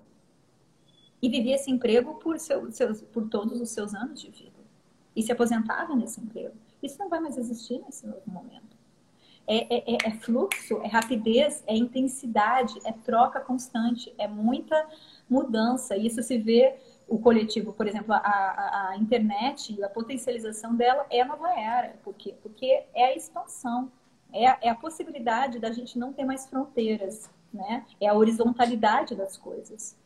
[1.22, 4.60] e vivia esse emprego por, seu, seus, por todos os seus anos de vida
[5.16, 6.54] e se aposentava nesse emprego.
[6.82, 8.69] Isso não vai mais existir nesse novo momento
[9.50, 14.86] é, é, é, é, fluxo, é rapidez, é intensidade, é troca constante, é muita
[15.28, 15.96] mudança.
[15.96, 16.76] E isso se vê
[17.08, 21.94] o coletivo, por exemplo, a, a, a internet a potencialização dela é a nova era.
[22.04, 22.32] Por quê?
[22.40, 23.90] Porque é a expansão,
[24.32, 27.84] é a, é a possibilidade da gente não ter mais fronteiras, né?
[28.00, 29.98] É a horizontalidade das coisas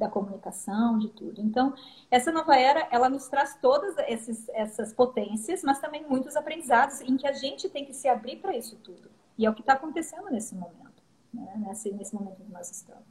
[0.00, 1.40] da comunicação, de tudo.
[1.42, 1.74] Então,
[2.10, 7.16] essa nova era, ela nos traz todas esses, essas potências, mas também muitos aprendizados em
[7.16, 9.10] que a gente tem que se abrir para isso tudo.
[9.36, 11.54] E é o que está acontecendo nesse momento, né?
[11.68, 13.04] nesse, nesse momento que nós estamos.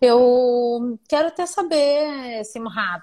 [0.00, 3.02] Eu quero até saber, Simhat,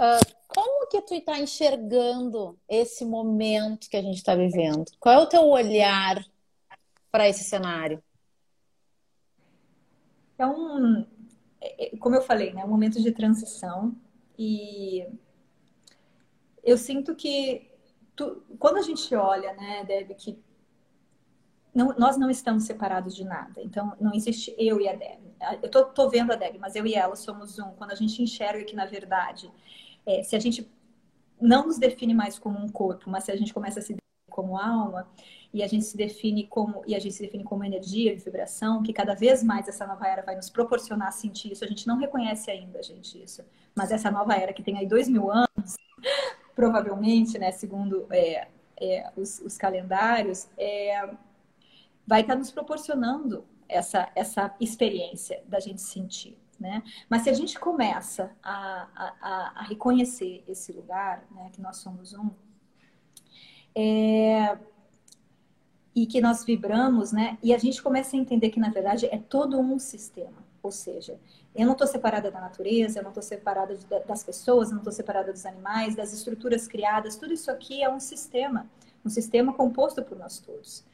[0.00, 4.84] uh, como que tu está enxergando esse momento que a gente está vivendo?
[5.00, 6.22] Qual é o teu olhar
[7.10, 8.02] para esse cenário?
[10.38, 11.06] É um,
[11.98, 13.94] como eu falei, né, um momento de transição
[14.38, 15.06] e
[16.62, 17.70] eu sinto que
[18.14, 20.38] tu, quando a gente olha, né, Deb, que
[21.74, 23.60] não, nós não estamos separados de nada.
[23.62, 25.20] Então, não existe eu e a Deb.
[25.62, 27.70] Eu tô, tô vendo a Deb, mas eu e ela somos um.
[27.72, 29.52] Quando a gente enxerga que, na verdade,
[30.06, 30.66] é, se a gente
[31.38, 34.00] não nos define mais como um corpo, mas se a gente começa a se definir
[34.30, 35.06] como alma,
[35.56, 38.82] e a gente se define como e a gente se define como energia e vibração,
[38.82, 41.64] que cada vez mais essa nova era vai nos proporcionar sentir isso.
[41.64, 43.42] A gente não reconhece ainda, gente, isso.
[43.74, 45.78] Mas essa nova era que tem aí dois mil anos,
[46.54, 51.08] provavelmente, né, segundo é, é, os, os, calendários, é,
[52.06, 56.38] vai estar nos proporcionando essa, essa experiência da gente sentir.
[56.60, 56.82] Né?
[57.08, 62.12] Mas se a gente começa a, a, a reconhecer esse lugar, né, que nós somos
[62.12, 62.30] um,
[63.74, 64.58] é,
[65.96, 67.38] e que nós vibramos, né?
[67.42, 70.44] E a gente começa a entender que, na verdade, é todo um sistema.
[70.62, 71.18] Ou seja,
[71.54, 74.82] eu não estou separada da natureza, eu não estou separada de, das pessoas, eu não
[74.82, 77.16] estou separada dos animais, das estruturas criadas.
[77.16, 78.68] Tudo isso aqui é um sistema,
[79.02, 80.84] um sistema composto por nós todos,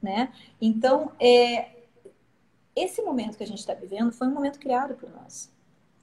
[0.00, 0.32] né?
[0.60, 1.70] Então, é,
[2.76, 5.52] esse momento que a gente está vivendo foi um momento criado por nós.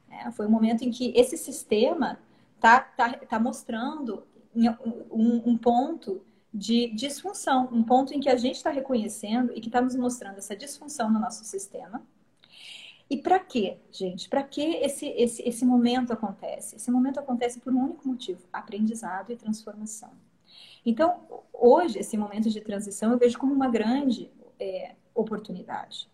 [0.09, 0.29] Né?
[0.35, 2.19] Foi um momento em que esse sistema
[2.57, 6.21] está tá, tá mostrando um, um ponto
[6.53, 10.37] de disfunção, um ponto em que a gente está reconhecendo e que está nos mostrando
[10.37, 12.03] essa disfunção no nosso sistema.
[13.09, 14.29] E para quê, gente?
[14.29, 16.75] Para que esse, esse, esse momento acontece?
[16.75, 20.11] Esse momento acontece por um único motivo: aprendizado e transformação.
[20.85, 26.09] Então, hoje, esse momento de transição eu vejo como uma grande é, oportunidade.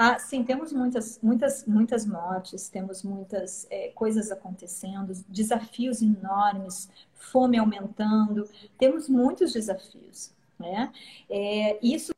[0.00, 7.58] Ah, sim, temos muitas, muitas, muitas mortes, temos muitas é, coisas acontecendo, desafios enormes, fome
[7.58, 10.92] aumentando, temos muitos desafios, né?
[11.28, 12.12] É, isso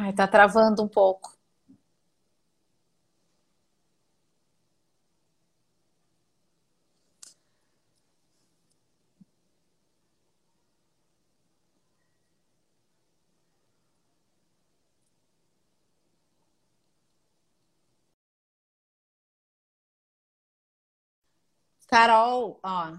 [0.00, 1.36] Ai, tá travando um pouco.
[21.86, 22.98] Carol, ó.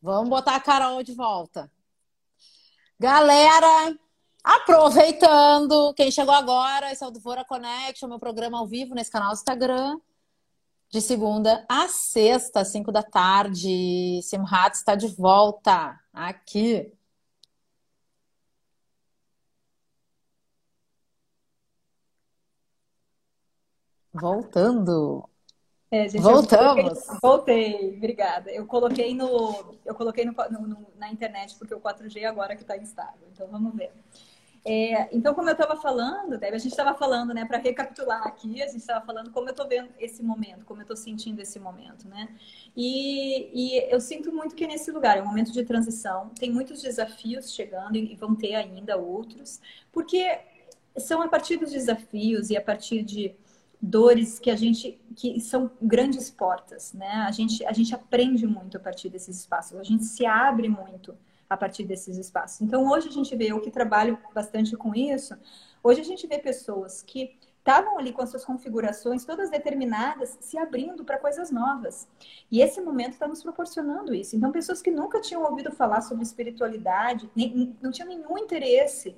[0.00, 1.70] Vamos botar a Carol de volta.
[2.98, 3.96] Galera,
[4.46, 9.10] aproveitando, quem chegou agora, esse é o do Vora Connection, meu programa ao vivo nesse
[9.10, 9.98] canal do Instagram,
[10.88, 14.20] de segunda a sexta, às cinco da tarde.
[14.22, 16.92] Simhat está de volta aqui.
[24.12, 25.28] Voltando.
[25.90, 27.04] É, gente, Voltamos.
[27.20, 28.50] Coloquei, voltei, obrigada.
[28.50, 32.76] Eu coloquei no, eu coloquei no, no, na internet porque o 4G agora que está
[32.76, 33.28] instável.
[33.32, 33.92] Então vamos ver.
[34.68, 38.60] É, então, como eu estava falando, Débora, a gente estava falando, né, para recapitular aqui,
[38.60, 41.60] a gente estava falando como eu estou vendo esse momento, como eu estou sentindo esse
[41.60, 42.28] momento, né?
[42.76, 46.50] E, e, eu sinto muito que é nesse lugar é um momento de transição, tem
[46.50, 49.60] muitos desafios chegando e vão ter ainda outros,
[49.92, 50.36] porque
[50.98, 53.36] são a partir dos desafios e a partir de
[53.80, 57.24] dores que a gente que são grandes portas, né?
[57.28, 61.16] A gente a gente aprende muito a partir desses espaços, a gente se abre muito
[61.48, 62.60] a partir desses espaços.
[62.60, 65.36] Então hoje a gente vê eu que trabalho bastante com isso.
[65.82, 70.56] Hoje a gente vê pessoas que estavam ali com as suas configurações todas determinadas, se
[70.56, 72.06] abrindo para coisas novas.
[72.48, 74.36] E esse momento está nos proporcionando isso.
[74.36, 79.16] Então, pessoas que nunca tinham ouvido falar sobre espiritualidade, nem, não tinham nenhum interesse,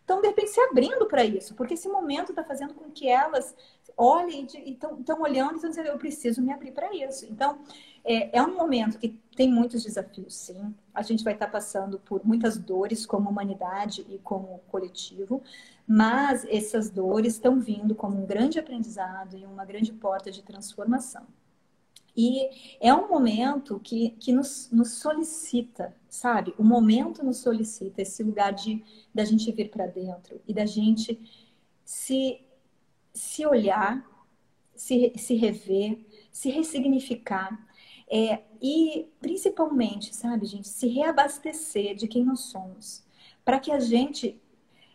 [0.00, 3.54] estão, de repente, se abrindo para isso, porque esse momento está fazendo com que elas
[3.94, 7.26] olhem e estão olhando e estão dizendo, eu preciso me abrir para isso.
[7.26, 7.58] Então,
[8.04, 10.74] é, é, um momento que tem muitos desafios, sim.
[10.92, 15.42] A gente vai estar passando por muitas dores como humanidade e como coletivo,
[15.86, 21.26] mas essas dores estão vindo como um grande aprendizado e uma grande porta de transformação.
[22.14, 26.54] E é um momento que, que nos, nos solicita, sabe?
[26.58, 28.84] O momento nos solicita esse lugar de
[29.14, 31.18] da gente vir para dentro e da gente
[31.84, 32.40] se
[33.14, 34.04] se olhar,
[34.74, 35.98] se, se rever,
[36.30, 37.58] se ressignificar.
[38.14, 43.02] É, e principalmente, sabe, gente, se reabastecer de quem nós somos.
[43.42, 44.38] Para que a gente.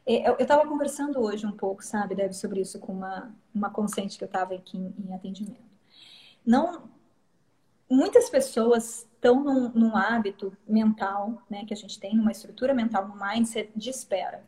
[0.06, 4.20] É, eu estava conversando hoje um pouco, sabe, Deb, sobre isso com uma, uma consciente
[4.20, 5.66] que eu estava aqui em, em, atendimento.
[6.46, 6.96] Não.
[7.90, 13.08] Muitas pessoas estão num, num hábito mental, né, que a gente tem, numa estrutura mental,
[13.08, 14.46] num mindset de espera.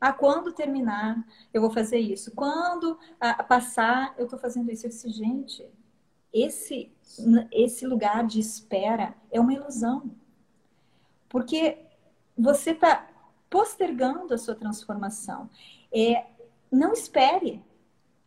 [0.00, 2.30] Ah, quando terminar, eu vou fazer isso.
[2.34, 4.86] Quando ah, passar, eu estou fazendo isso.
[4.86, 5.68] Eu disse, gente,
[6.42, 6.90] esse,
[7.52, 10.10] esse lugar de espera é uma ilusão.
[11.28, 11.78] Porque
[12.36, 13.08] você está
[13.50, 15.48] postergando a sua transformação.
[15.92, 16.26] É,
[16.70, 17.62] não espere.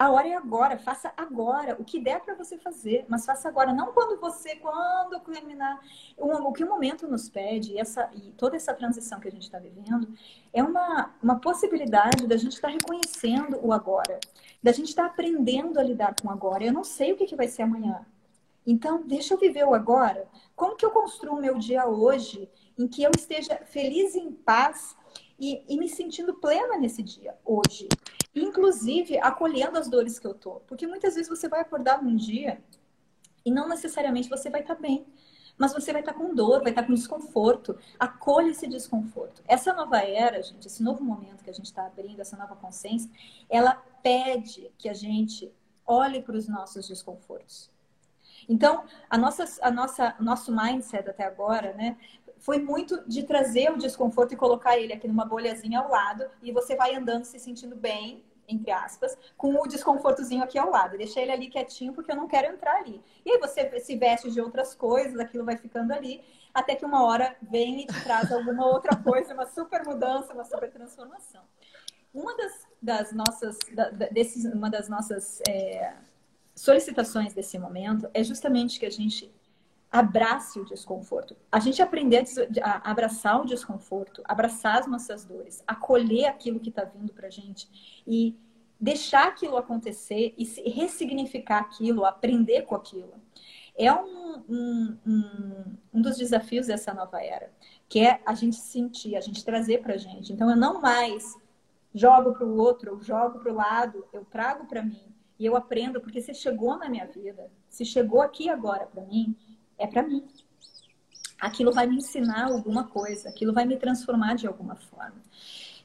[0.01, 3.71] A hora é agora, faça agora o que der para você fazer, mas faça agora,
[3.71, 5.79] não quando você, quando terminar.
[6.17, 9.43] O, que o momento nos pede, e, essa, e toda essa transição que a gente
[9.43, 10.11] está vivendo,
[10.51, 14.19] é uma, uma possibilidade da gente estar tá reconhecendo o agora,
[14.63, 16.63] da gente estar tá aprendendo a lidar com o agora.
[16.63, 18.03] Eu não sei o que, que vai ser amanhã.
[18.65, 20.27] Então, deixa eu viver o agora.
[20.55, 24.31] Como que eu construo o meu dia hoje em que eu esteja feliz e em
[24.31, 24.97] paz
[25.39, 27.87] e, e me sentindo plena nesse dia, hoje?
[28.35, 30.61] Inclusive acolhendo as dores que eu tô.
[30.67, 32.61] Porque muitas vezes você vai acordar num dia
[33.45, 35.05] e não necessariamente você vai estar tá bem.
[35.57, 37.77] Mas você vai estar tá com dor, vai estar tá com desconforto.
[37.99, 39.43] Acolha esse desconforto.
[39.47, 43.11] Essa nova era, gente, esse novo momento que a gente está abrindo, essa nova consciência,
[43.49, 45.51] ela pede que a gente
[45.85, 47.69] olhe para os nossos desconfortos.
[48.47, 51.97] Então, a nossa, a nossa, nosso mindset até agora, né,
[52.41, 56.51] foi muito de trazer o desconforto e colocar ele aqui numa bolhazinha ao lado e
[56.51, 60.97] você vai andando se sentindo bem, entre aspas, com o desconfortozinho aqui ao lado.
[60.97, 62.99] Deixa ele ali quietinho porque eu não quero entrar ali.
[63.23, 66.19] E aí você se veste de outras coisas, aquilo vai ficando ali,
[66.51, 70.43] até que uma hora vem e te traz alguma outra coisa, uma super mudança, uma
[70.43, 71.43] super transformação.
[72.11, 75.93] Uma das, das nossas, da, desses, uma das nossas é,
[76.55, 79.31] solicitações desse momento é justamente que a gente
[79.91, 81.35] abrace o desconforto.
[81.51, 82.23] A gente aprender
[82.63, 87.31] a abraçar o desconforto, abraçar as nossas dores, acolher aquilo que está vindo para a
[87.31, 87.67] gente
[88.07, 88.35] e
[88.79, 93.13] deixar aquilo acontecer e ressignificar aquilo, aprender com aquilo.
[93.75, 95.63] É um, um, um,
[95.93, 97.51] um dos desafios dessa nova era,
[97.89, 100.31] que é a gente sentir, a gente trazer para a gente.
[100.31, 101.37] Então, eu não mais
[101.93, 105.01] jogo para o outro, eu jogo para o lado, eu trago para mim
[105.37, 109.35] e eu aprendo, porque se chegou na minha vida, se chegou aqui agora para mim,
[109.81, 110.23] é para mim.
[111.39, 115.21] Aquilo vai me ensinar alguma coisa, aquilo vai me transformar de alguma forma.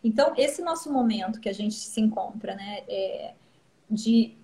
[0.05, 3.35] Então, esse nosso momento que a gente se encontra, né, é
[3.91, 4.37] de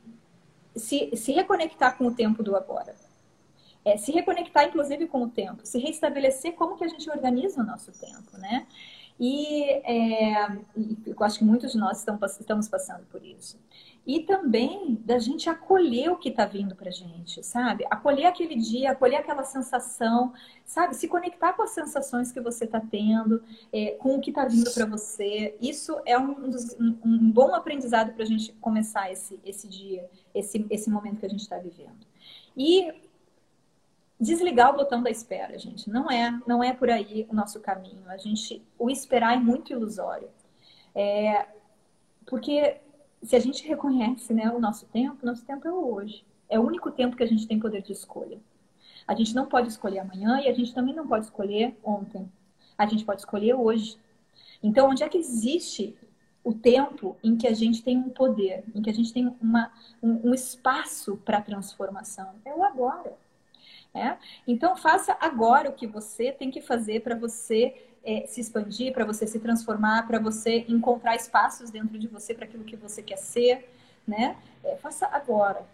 [0.74, 2.94] se, se reconectar com o tempo do agora.
[3.84, 5.60] É, se reconectar, inclusive, com o tempo.
[5.64, 8.66] Se restabelecer como que a gente organiza o nosso tempo, né?
[9.20, 10.56] E é,
[11.04, 13.58] eu acho que muitos de nós estamos, estamos passando por isso
[14.04, 17.86] e também da gente acolher o que está vindo para gente, sabe?
[17.88, 20.32] Acolher aquele dia, acolher aquela sensação,
[20.64, 20.96] sabe?
[20.96, 23.42] Se conectar com as sensações que você está tendo,
[23.72, 25.56] é, com o que está vindo para você.
[25.60, 26.50] Isso é um,
[26.80, 31.26] um, um bom aprendizado para a gente começar esse, esse dia, esse, esse momento que
[31.26, 32.04] a gente está vivendo.
[32.56, 32.92] E
[34.18, 35.88] desligar o botão da espera, gente.
[35.88, 38.02] Não é, não é por aí o nosso caminho.
[38.08, 40.28] A gente, o esperar é muito ilusório.
[40.92, 41.46] É,
[42.26, 42.80] porque
[43.22, 46.24] se a gente reconhece né, o nosso tempo, nosso tempo é o hoje.
[46.48, 48.38] É o único tempo que a gente tem poder de escolha.
[49.06, 52.30] A gente não pode escolher amanhã e a gente também não pode escolher ontem.
[52.76, 53.96] A gente pode escolher hoje.
[54.62, 55.96] Então, onde é que existe
[56.44, 59.72] o tempo em que a gente tem um poder, em que a gente tem uma,
[60.02, 62.34] um, um espaço para transformação?
[62.44, 63.16] É o agora.
[63.94, 64.16] É?
[64.46, 69.04] Então, faça agora o que você tem que fazer para você é, se expandir, para
[69.04, 73.18] você se transformar, para você encontrar espaços dentro de você para aquilo que você quer
[73.18, 73.68] ser,
[74.06, 74.36] né?
[74.64, 75.64] É, faça agora,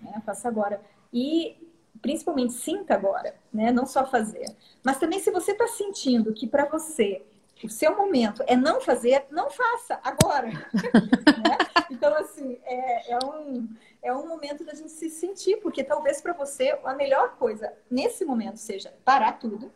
[0.00, 0.22] né?
[0.24, 0.80] Faça agora.
[1.12, 1.56] E
[2.00, 3.70] principalmente sinta agora, né?
[3.70, 4.46] Não só fazer.
[4.82, 7.22] Mas também se você está sentindo que para você
[7.64, 10.48] o seu momento é não fazer, não faça agora.
[10.76, 11.58] né?
[11.90, 13.68] Então, assim, é, é, um,
[14.02, 18.24] é um momento da gente se sentir, porque talvez para você a melhor coisa nesse
[18.24, 19.72] momento seja parar tudo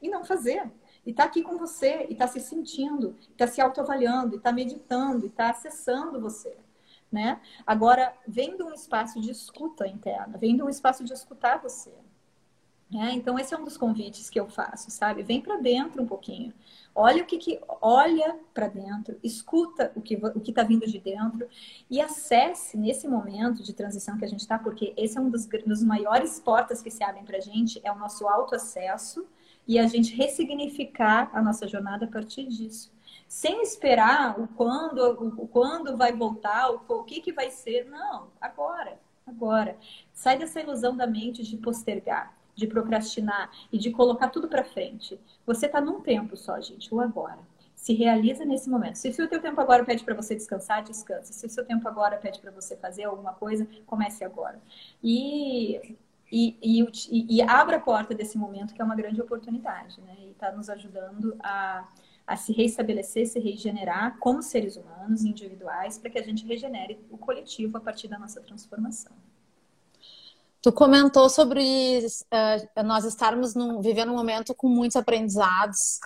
[0.00, 0.70] e não fazer
[1.06, 5.50] e está aqui com você, e está se sentindo, está se autoavaliando, está meditando, está
[5.50, 6.56] acessando você.
[7.10, 7.40] Né?
[7.64, 11.94] Agora, vem de um espaço de escuta interna, vem de um espaço de escutar você.
[12.90, 13.12] Né?
[13.14, 15.22] Então, esse é um dos convites que eu faço, sabe?
[15.22, 16.52] Vem para dentro um pouquinho.
[16.94, 20.98] Olha o que, que olha para dentro, escuta o que o que está vindo de
[20.98, 21.48] dentro
[21.90, 25.46] e acesse nesse momento de transição que a gente está, porque esse é um dos,
[25.46, 29.26] dos maiores portas que se abrem para a gente, é o nosso autoacesso
[29.66, 32.92] e a gente ressignificar a nossa jornada a partir disso.
[33.28, 35.00] Sem esperar o quando,
[35.36, 37.84] o quando vai voltar, o, o que, que vai ser.
[37.86, 39.76] Não, agora, agora.
[40.12, 45.20] Sai dessa ilusão da mente de postergar, de procrastinar e de colocar tudo para frente.
[45.44, 47.40] Você está num tempo só, gente, o agora.
[47.74, 48.96] Se realiza nesse momento.
[48.96, 51.32] Se o seu tempo agora pede para você descansar, descanse.
[51.34, 54.60] Se o seu tempo agora pede para você fazer alguma coisa, comece agora.
[55.02, 55.96] E
[56.30, 60.16] e, e, e, abre a porta desse momento que é uma grande oportunidade, né?
[60.20, 61.86] E está nos ajudando a,
[62.26, 67.16] a se reestabelecer, se regenerar como seres humanos, individuais, para que a gente regenere o
[67.16, 69.12] coletivo a partir da nossa transformação.
[70.60, 76.00] Tu comentou sobre uh, nós estarmos num, vivendo um momento com muitos aprendizados.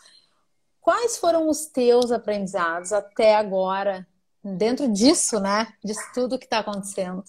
[0.82, 4.06] Quais foram os teus aprendizados até agora,
[4.44, 5.72] dentro disso, né?
[5.82, 7.24] Disso tudo que está acontecendo?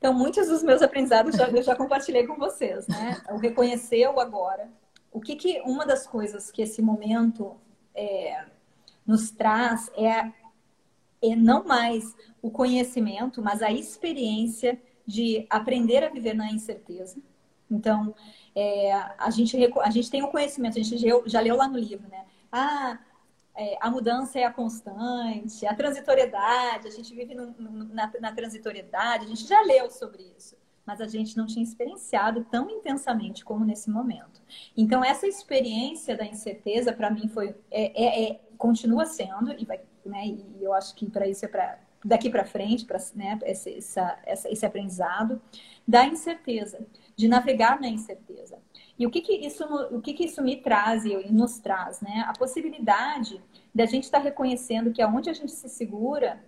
[0.00, 3.20] Então, muitos dos meus aprendizados já, eu já compartilhei com vocês, né?
[3.30, 4.66] O reconhecer o agora.
[5.12, 7.54] O que, que uma das coisas que esse momento
[7.94, 8.46] é,
[9.06, 10.32] nos traz é,
[11.20, 17.20] é não mais o conhecimento, mas a experiência de aprender a viver na incerteza.
[17.70, 18.14] Então,
[18.54, 21.78] é, a, gente, a gente tem o conhecimento, a gente já, já leu lá no
[21.78, 22.24] livro, né?
[22.50, 22.98] Ah,
[23.56, 28.32] é, a mudança é a constante, a transitoriedade, a gente vive no, no, na, na
[28.32, 33.44] transitoriedade, a gente já leu sobre isso, mas a gente não tinha experienciado tão intensamente
[33.44, 34.40] como nesse momento.
[34.76, 39.80] Então, essa experiência da incerteza, para mim, foi é, é, é, continua sendo, e, vai,
[40.04, 43.78] né, e eu acho que para isso é para daqui para frente, para né, esse,
[44.26, 45.40] esse aprendizado
[45.86, 48.58] da incerteza, de navegar na incerteza.
[49.00, 52.02] E o que, que, isso, o que, que isso me traz e nos traz?
[52.02, 52.22] Né?
[52.28, 53.42] A possibilidade
[53.74, 56.44] da gente estar tá reconhecendo que aonde a gente se segura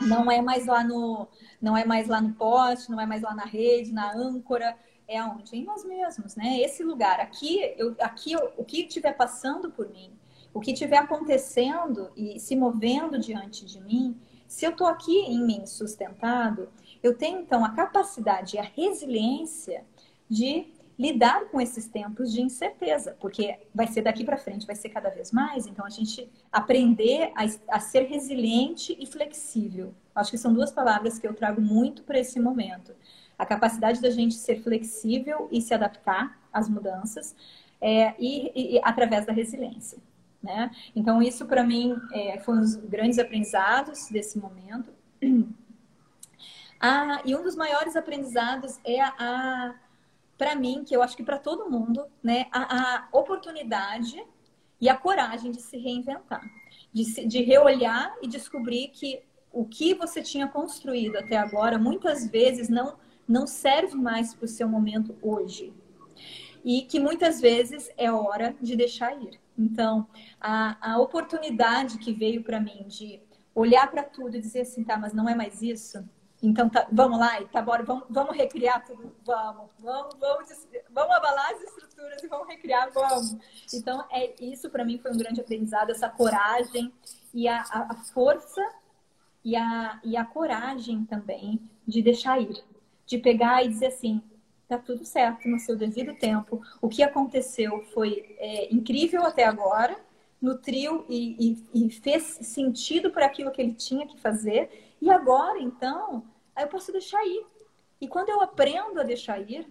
[0.00, 1.28] não é mais lá no
[1.60, 4.74] não é mais lá no poste, não é mais lá na rede, na âncora,
[5.06, 5.54] é aonde?
[5.54, 6.60] Em nós mesmos, né?
[6.60, 10.10] Esse lugar aqui, eu, aqui eu, o que estiver passando por mim,
[10.54, 14.18] o que estiver acontecendo e se movendo diante de mim,
[14.48, 16.70] se eu estou aqui em mim sustentado,
[17.02, 19.84] eu tenho então a capacidade e a resiliência
[20.26, 24.88] de lidar com esses tempos de incerteza, porque vai ser daqui para frente, vai ser
[24.88, 25.66] cada vez mais.
[25.66, 29.94] Então, a gente aprender a, a, ser resiliente e flexível.
[30.14, 32.94] Acho que são duas palavras que eu trago muito para esse momento.
[33.36, 37.34] A capacidade da gente ser flexível e se adaptar às mudanças,
[37.80, 39.98] é, e, e, através da resiliência.
[40.42, 40.70] Né?
[40.94, 44.90] Então, isso para mim é, foi um dos grandes aprendizados desse momento.
[46.86, 49.74] Ah, e um dos maiores aprendizados é a
[50.36, 54.22] para mim, que eu acho que para todo mundo, né, a, a, oportunidade
[54.80, 56.42] e a coragem de se reinventar,
[56.92, 59.22] de, se, de reolhar e descobrir que
[59.52, 64.48] o que você tinha construído até agora muitas vezes não, não serve mais para o
[64.48, 65.72] seu momento hoje.
[66.64, 69.38] E que muitas vezes é hora de deixar ir.
[69.56, 70.08] Então,
[70.40, 73.20] a, a oportunidade que veio para mim de
[73.54, 76.04] olhar para tudo e dizer assim, tá, mas não é mais isso,
[76.46, 81.52] então, tá, vamos lá, tá, bora, vamos, vamos recriar tudo, vamos, vamos, vamos, vamos abalar
[81.52, 83.36] as estruturas e vamos recriar, vamos.
[83.72, 86.92] Então, é, isso para mim foi um grande aprendizado, essa coragem
[87.32, 88.62] e a, a, a força
[89.44, 92.62] e a, e a coragem também de deixar ir,
[93.06, 94.22] de pegar e dizer assim,
[94.68, 96.62] tá tudo certo no seu devido tempo.
[96.80, 99.96] O que aconteceu foi é, incrível até agora,
[100.40, 104.94] nutriu e, e, e fez sentido para aquilo que ele tinha que fazer.
[105.00, 106.24] E agora, então,
[106.54, 107.46] aí eu posso deixar ir.
[108.00, 109.68] E quando eu aprendo a deixar ir,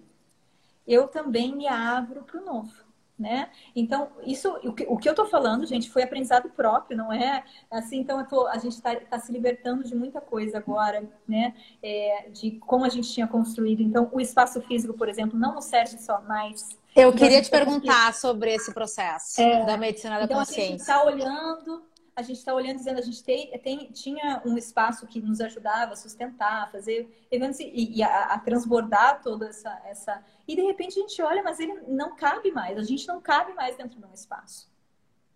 [0.88, 2.84] eu também me abro para o novo.
[3.18, 3.52] Né?
[3.76, 7.44] Então, isso, o que, o que eu estou falando, gente, foi aprendizado próprio, não é
[7.70, 8.00] assim.
[8.00, 11.54] Então, tô, a gente está tá se libertando de muita coisa agora, né?
[11.82, 13.82] É, de como a gente tinha construído.
[13.82, 16.70] Então, o espaço físico, por exemplo, não nos serve só mais.
[16.96, 20.64] Eu então, queria te perguntar sobre esse processo é, da medicina da então, consciência.
[20.64, 21.84] A gente está olhando
[22.16, 25.94] a gente está olhando dizendo a gente tem, tem, tinha um espaço que nos ajudava
[25.94, 30.24] a sustentar, fazer eventos e, e a, a, transbordar toda essa, essa.
[30.48, 33.54] E de repente a gente olha, mas ele não cabe mais, a gente não cabe
[33.54, 34.72] mais dentro de um espaço.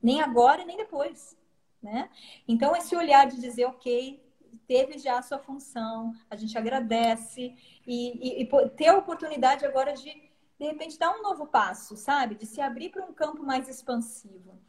[0.02, 1.36] Nem agora, nem depois.
[1.82, 2.10] Né?
[2.48, 4.22] Então, esse olhar de dizer, ok,
[4.68, 7.56] teve já a sua função, a gente agradece
[7.86, 10.12] e, e, e ter a oportunidade agora de,
[10.60, 12.36] de repente, dar um novo passo, sabe?
[12.36, 14.60] De se abrir para um campo mais expansivo.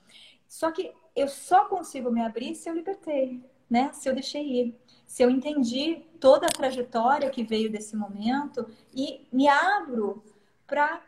[0.48, 3.92] Só que eu só consigo me abrir se eu libertei, né?
[3.92, 9.26] Se eu deixei ir, se eu entendi toda a trajetória que veio desse momento e
[9.30, 10.24] me abro
[10.66, 11.02] para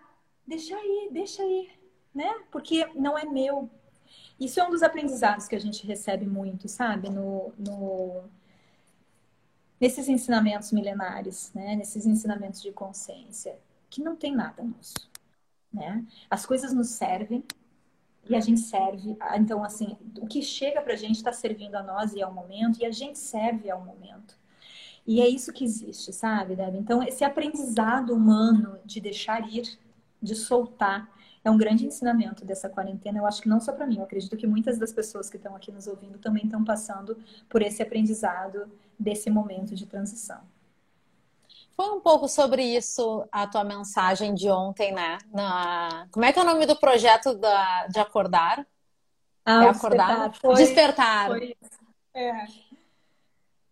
[0.47, 1.71] deixar ir, deixa ir,
[2.15, 2.43] né?
[2.51, 3.71] Porque não é meu.
[4.39, 7.09] Isso é um dos aprendizados que a gente recebe muito, sabe?
[7.09, 8.25] No, no
[9.81, 11.77] nesses ensinamentos milenares, né?
[11.77, 15.11] Nesses ensinamentos de consciência, que não tem nada nosso,
[15.73, 16.05] né?
[16.29, 17.43] As coisas nos servem
[18.31, 19.19] e a gente serve.
[19.35, 22.81] Então, assim, o que chega para a gente está servindo a nós e ao momento,
[22.81, 24.39] e a gente serve ao momento.
[25.05, 26.77] E é isso que existe, sabe, Deb?
[26.77, 29.77] Então, esse aprendizado humano de deixar ir,
[30.23, 31.11] de soltar,
[31.45, 33.19] é um grande ensinamento dessa quarentena.
[33.19, 35.57] Eu acho que não só para mim, eu acredito que muitas das pessoas que estão
[35.57, 37.19] aqui nos ouvindo também estão passando
[37.49, 40.41] por esse aprendizado desse momento de transição.
[41.81, 45.17] Foi um pouco sobre isso a tua mensagem de ontem, né?
[45.33, 46.07] Na...
[46.11, 47.87] Como é que é o nome do projeto da...
[47.87, 48.67] de acordar?
[49.47, 50.29] Ah, é acordar?
[50.29, 50.41] Despertar.
[50.43, 51.29] Foi, despertar.
[51.29, 51.57] Foi,
[52.13, 52.47] é.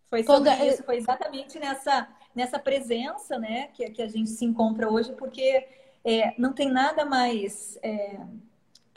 [0.09, 0.65] foi sobre Quando...
[0.65, 5.67] isso, foi exatamente nessa, nessa presença, né, que, que a gente se encontra hoje, porque
[6.03, 8.21] é, não tem nada mais é,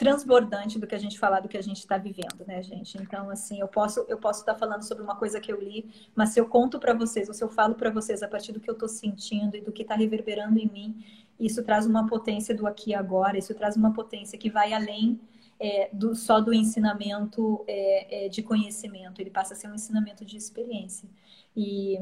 [0.02, 2.98] transbordante do que a gente falar do que a gente está vivendo, né, gente?
[2.98, 5.88] Então, assim, eu posso eu posso estar tá falando sobre uma coisa que eu li,
[6.12, 8.58] mas se eu conto para vocês, ou se eu falo para vocês a partir do
[8.58, 11.04] que eu estou sentindo e do que está reverberando em mim,
[11.38, 15.20] isso traz uma potência do aqui e agora, isso traz uma potência que vai além
[15.60, 20.24] é, do, só do ensinamento é, é, de conhecimento, ele passa a ser um ensinamento
[20.24, 21.08] de experiência.
[21.56, 22.00] E,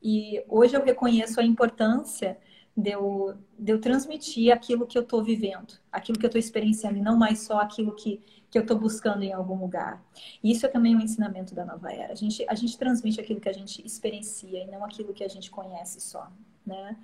[0.00, 2.38] e hoje eu reconheço a importância
[2.76, 6.98] de eu, de eu transmitir aquilo que eu estou vivendo, aquilo que eu estou experienciando,
[6.98, 10.02] e não mais só aquilo que, que eu estou buscando em algum lugar.
[10.42, 12.12] Isso é também um ensinamento da nova era.
[12.12, 15.28] A gente, a gente transmite aquilo que a gente experiencia e não aquilo que a
[15.28, 16.30] gente conhece só,
[16.64, 16.96] né?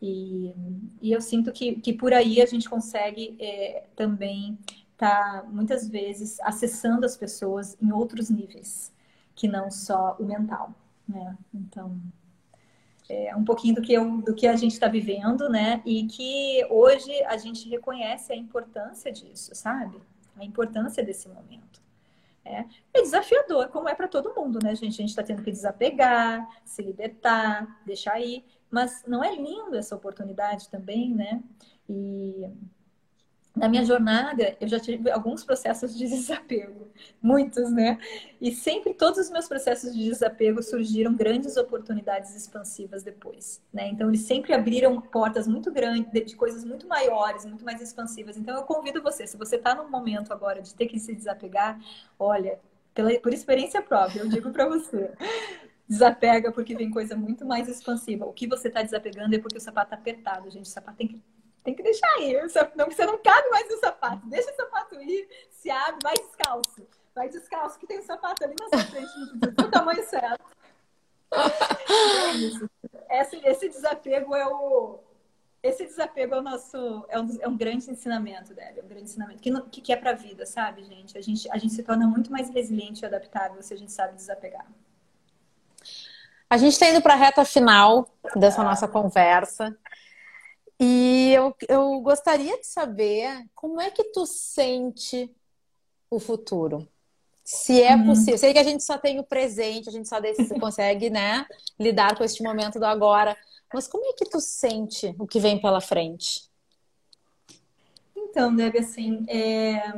[0.00, 0.54] E,
[1.00, 4.58] e eu sinto que, que por aí a gente consegue é, também
[4.92, 8.92] estar, tá, muitas vezes, acessando as pessoas em outros níveis,
[9.34, 10.74] que não só o mental,
[11.08, 11.36] né?
[11.52, 12.00] Então
[13.08, 15.82] é um pouquinho do que, eu, do que a gente está vivendo, né?
[15.84, 20.00] E que hoje a gente reconhece a importância disso, sabe?
[20.36, 21.80] A importância desse momento.
[22.44, 24.94] É, é desafiador, como é para todo mundo, né, gente?
[24.94, 28.44] A gente está tendo que desapegar, se libertar, deixar ir.
[28.70, 31.42] Mas não é lindo essa oportunidade também, né?
[31.88, 32.48] E
[33.56, 36.88] na minha jornada, eu já tive alguns processos de desapego,
[37.22, 37.98] muitos, né?
[38.38, 43.88] E sempre todos os meus processos de desapego surgiram grandes oportunidades expansivas depois, né?
[43.88, 48.36] Então eles sempre abriram portas muito grandes, de coisas muito maiores, muito mais expansivas.
[48.36, 51.80] Então eu convido você, se você está no momento agora de ter que se desapegar,
[52.18, 52.60] olha,
[52.92, 55.12] pela, por experiência própria, eu digo para você,
[55.88, 58.26] desapega porque vem coisa muito mais expansiva.
[58.26, 60.66] O que você está desapegando é porque o sapato está apertado, gente.
[60.66, 61.20] O sapato tem que
[61.66, 62.40] tem que deixar ir.
[62.76, 64.24] Não, você não cabe mais no sapato.
[64.28, 66.86] Deixa o sapato ir, se abre, vai descalço.
[67.12, 70.44] Vai descalço, que tem um sapato ali na sua frente, do tamanho certo.
[73.08, 75.00] É esse, esse desapego é o.
[75.60, 77.04] Esse desapego é o nosso.
[77.08, 78.80] É um, é um grande ensinamento, Débora.
[78.80, 79.40] É um grande ensinamento.
[79.40, 81.18] Que, que, que é pra vida, sabe, gente?
[81.18, 81.50] A, gente?
[81.50, 84.66] a gente se torna muito mais resiliente e adaptável se a gente sabe desapegar.
[86.48, 89.76] A gente está indo para a reta final dessa nossa conversa.
[90.78, 95.34] E eu, eu gostaria de saber como é que tu sente
[96.10, 96.86] o futuro.
[97.42, 98.06] Se é hum.
[98.06, 98.38] possível.
[98.38, 100.18] Sei que a gente só tem o presente, a gente só
[100.60, 101.46] consegue, né,
[101.78, 103.36] lidar com este momento do agora.
[103.72, 106.48] Mas como é que tu sente o que vem pela frente?
[108.14, 109.94] Então, Deb, assim, é...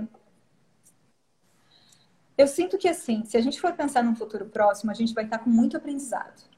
[2.37, 5.25] eu sinto que assim, se a gente for pensar num futuro próximo, a gente vai
[5.25, 6.49] estar com muito aprendizado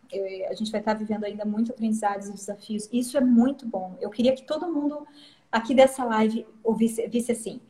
[0.48, 2.88] a gente vai estar vivendo ainda muito aprendizados e desafios.
[2.92, 3.96] Isso é muito bom.
[4.00, 5.06] Eu queria que todo mundo
[5.50, 7.60] aqui dessa live ouvisse, visse assim: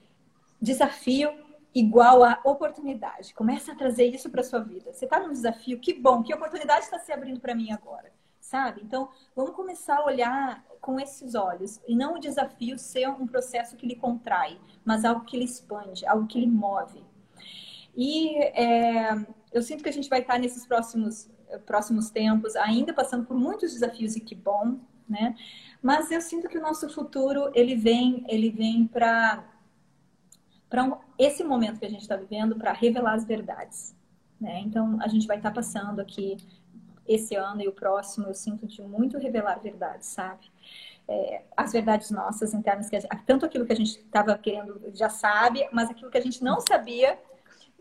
[0.61, 1.32] desafio
[1.74, 3.34] igual a oportunidade.
[3.34, 4.93] Comece a trazer isso para sua vida.
[4.93, 8.80] Você está num desafio, que bom, que oportunidade está se abrindo para mim agora, sabe?
[8.84, 13.76] Então, vamos começar a olhar com esses olhos e não o desafio ser um processo
[13.76, 17.05] que lhe contrai, mas algo que lhe expande, algo que lhe move.
[17.97, 19.11] E é,
[19.53, 21.28] eu sinto que a gente vai estar nesses próximos
[21.66, 24.78] próximos tempos, ainda passando por muitos desafios e que bom,
[25.09, 25.34] né?
[25.82, 29.44] Mas eu sinto que o nosso futuro ele vem, ele vem para
[30.68, 33.96] para um, esse momento que a gente está vivendo para revelar as verdades,
[34.40, 34.61] né?
[34.61, 36.36] Então a gente vai estar tá passando aqui
[37.07, 40.48] esse ano e o próximo, eu sinto de muito revelar verdades, sabe?
[41.09, 42.96] É, as verdades nossas internas, que
[43.26, 46.61] tanto aquilo que a gente estava querendo já sabe, mas aquilo que a gente não
[46.61, 47.18] sabia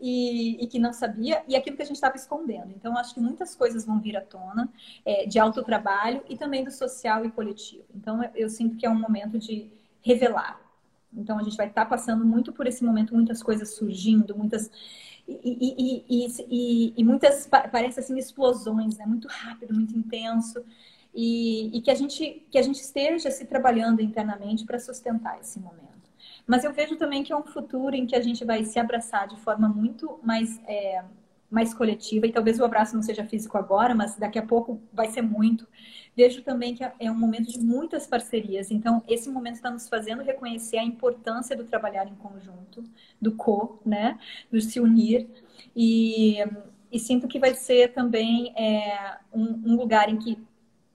[0.00, 2.72] e, e, que não sabia, e aquilo que a gente estava escondendo.
[2.74, 4.68] Então, acho que muitas coisas vão vir à tona
[5.04, 7.84] é, de autotrabalho e também do social e coletivo.
[7.94, 9.70] Então, eu, eu sinto que é um momento de
[10.00, 10.58] revelar.
[11.12, 14.70] Então, a gente vai estar tá passando muito por esse momento, muitas coisas surgindo, muitas.
[15.28, 19.04] E, e, e, muitas, parece assim, explosões, né?
[19.04, 20.64] Muito rápido, muito intenso.
[21.14, 25.89] E que, a gente, que a gente esteja se trabalhando internamente para sustentar esse momento.
[26.46, 29.28] Mas eu vejo também que é um futuro em que a gente vai se abraçar
[29.28, 31.02] de forma muito mais, é,
[31.50, 35.08] mais coletiva, e talvez o abraço não seja físico agora, mas daqui a pouco vai
[35.08, 35.66] ser muito.
[36.16, 40.22] Vejo também que é um momento de muitas parcerias, então esse momento está nos fazendo
[40.22, 42.84] reconhecer a importância do trabalhar em conjunto,
[43.20, 44.18] do co, né,
[44.50, 45.28] do se unir,
[45.74, 46.36] e,
[46.90, 50.38] e sinto que vai ser também é, um, um lugar em que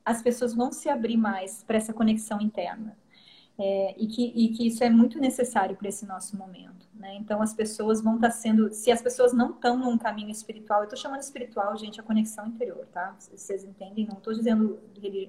[0.06, 2.96] as pessoas vão se abrir mais para essa conexão interna.
[3.58, 6.86] É, e, que, e que isso é muito necessário para esse nosso momento.
[6.94, 7.16] Né?
[7.16, 8.74] Então, as pessoas vão estar tá sendo.
[8.74, 12.48] Se as pessoas não estão num caminho espiritual, eu estou chamando espiritual, gente, a conexão
[12.48, 13.16] interior, tá?
[13.18, 14.06] Vocês entendem?
[14.06, 14.80] Não estou dizendo.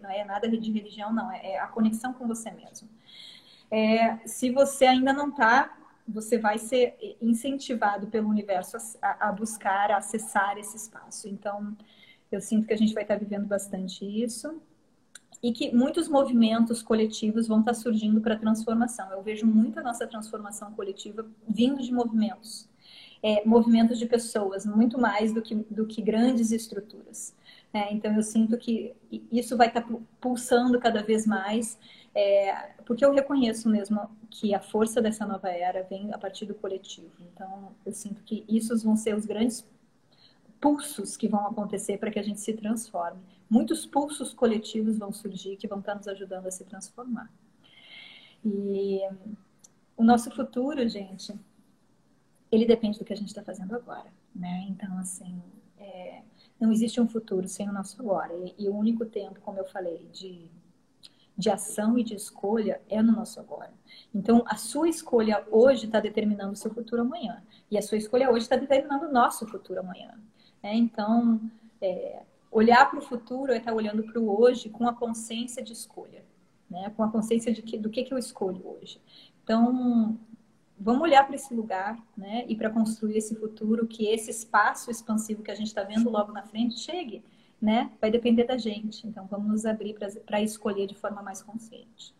[0.02, 1.30] Não é nada de religião, não.
[1.30, 2.88] É, é a conexão com você mesmo.
[3.70, 9.90] É, se você ainda não está, você vai ser incentivado pelo universo a, a, buscar,
[9.90, 11.28] a acessar esse espaço.
[11.28, 11.76] Então,
[12.30, 14.60] eu sinto que a gente vai estar tá vivendo bastante isso
[15.42, 19.10] e que muitos movimentos coletivos vão estar surgindo para a transformação.
[19.10, 22.68] Eu vejo muito a nossa transformação coletiva vindo de movimentos,
[23.22, 27.34] é, movimentos de pessoas, muito mais do que, do que grandes estruturas.
[27.72, 28.94] É, então, eu sinto que
[29.30, 29.86] isso vai estar
[30.20, 31.78] pulsando cada vez mais,
[32.14, 36.54] é, porque eu reconheço mesmo que a força dessa nova era vem a partir do
[36.54, 37.12] coletivo.
[37.20, 39.66] Então, eu sinto que isso vão ser os grandes
[40.60, 43.20] pulsos que vão acontecer para que a gente se transforme.
[43.48, 47.30] Muitos pulsos coletivos vão surgir que vão estar nos ajudando a se transformar.
[48.44, 49.00] E
[49.96, 51.34] o nosso futuro, gente,
[52.50, 54.66] ele depende do que a gente está fazendo agora, né?
[54.68, 55.42] Então, assim,
[55.78, 56.22] é,
[56.60, 58.32] não existe um futuro sem o nosso agora.
[58.34, 60.50] E, e, o único tempo, como eu falei, de,
[61.36, 63.72] de ação e de escolha é no nosso agora.
[64.14, 67.42] Então, a sua escolha hoje está determinando o seu futuro amanhã.
[67.70, 70.18] E a sua escolha hoje está determinando o nosso futuro amanhã.
[70.66, 70.74] Né?
[70.74, 71.40] Então,
[71.80, 75.72] é, olhar para o futuro é estar olhando para o hoje com a consciência de
[75.72, 76.24] escolha.
[76.68, 76.92] Né?
[76.96, 79.00] Com a consciência de que, do que, que eu escolho hoje.
[79.44, 80.18] Então,
[80.76, 82.44] vamos olhar para esse lugar, né?
[82.48, 86.32] E para construir esse futuro, que esse espaço expansivo que a gente está vendo logo
[86.32, 87.22] na frente chegue,
[87.62, 87.92] né?
[88.00, 89.06] Vai depender da gente.
[89.06, 89.94] Então, vamos nos abrir
[90.26, 92.12] para escolher de forma mais consciente.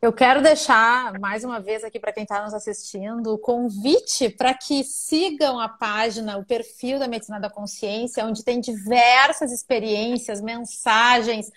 [0.00, 4.54] Eu quero deixar mais uma vez aqui para quem está nos assistindo o convite para
[4.54, 11.50] que sigam a página, o perfil da Medicina da Consciência, onde tem diversas experiências, mensagens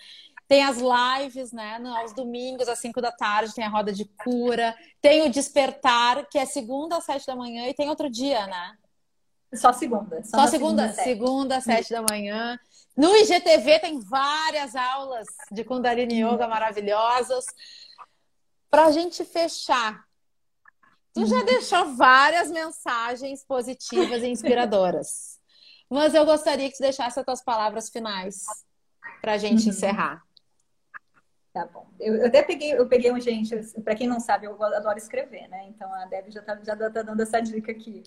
[0.52, 1.80] tem as lives, né?
[2.00, 4.76] Aos domingos, às 5 da tarde, tem a roda de cura.
[5.00, 8.76] Tem o despertar, que é segunda às 7 da manhã, e tem outro dia, né?
[9.54, 10.22] Só segunda.
[10.22, 12.58] Só, só segunda, segunda, segunda às 7 da manhã.
[12.94, 17.46] No IGTV tem várias aulas de Kundalini Yoga maravilhosas.
[18.72, 20.02] Para a gente fechar,
[21.12, 21.44] tu já uhum.
[21.44, 25.38] deixou várias mensagens positivas e inspiradoras.
[25.90, 28.46] Mas eu gostaria que tu deixasse as tuas palavras finais
[29.20, 29.68] para a gente uhum.
[29.68, 30.24] encerrar.
[31.52, 31.86] Tá bom.
[32.00, 33.54] Eu, eu, até peguei, eu peguei um gente,
[33.84, 35.66] para quem não sabe, eu adoro escrever, né?
[35.68, 38.02] Então a Deb já tá, já tá dando essa dica aqui.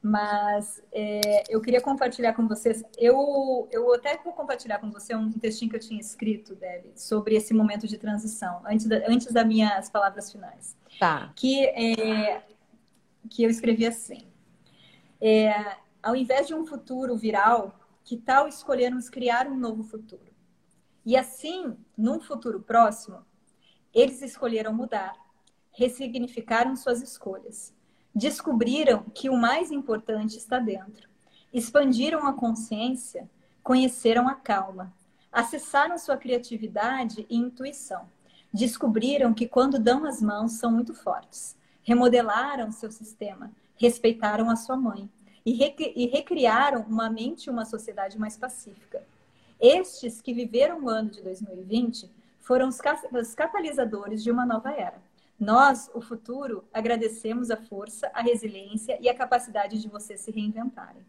[0.00, 2.84] Mas é, eu queria compartilhar com vocês.
[2.96, 7.34] Eu, eu até vou compartilhar com você um textinho que eu tinha escrito, Deb, sobre
[7.34, 10.76] esse momento de transição, antes, da, antes das minhas palavras finais.
[11.00, 11.32] Tá.
[11.34, 12.42] Que, é,
[13.28, 14.28] que eu escrevi assim:
[15.20, 15.52] é,
[16.02, 20.32] ao invés de um futuro viral, que tal escolhermos criar um novo futuro?
[21.04, 23.24] E assim, num futuro próximo,
[23.92, 25.14] eles escolheram mudar,
[25.72, 27.74] ressignificaram suas escolhas,
[28.18, 31.08] descobriram que o mais importante está dentro,
[31.52, 33.30] expandiram a consciência,
[33.62, 34.92] conheceram a calma,
[35.30, 38.08] acessaram sua criatividade e intuição,
[38.52, 44.76] descobriram que quando dão as mãos são muito fortes, remodelaram seu sistema, respeitaram a sua
[44.76, 45.08] mãe
[45.46, 45.52] e,
[46.06, 49.00] recriaram uma mente e uma sociedade mais pacífica.
[49.60, 52.10] Estes que viveram o ano de 2020
[52.40, 55.07] foram os catalisadores de uma nova era.
[55.38, 61.04] Nós, o futuro, agradecemos a força, a resiliência e a capacidade de vocês se reinventarem.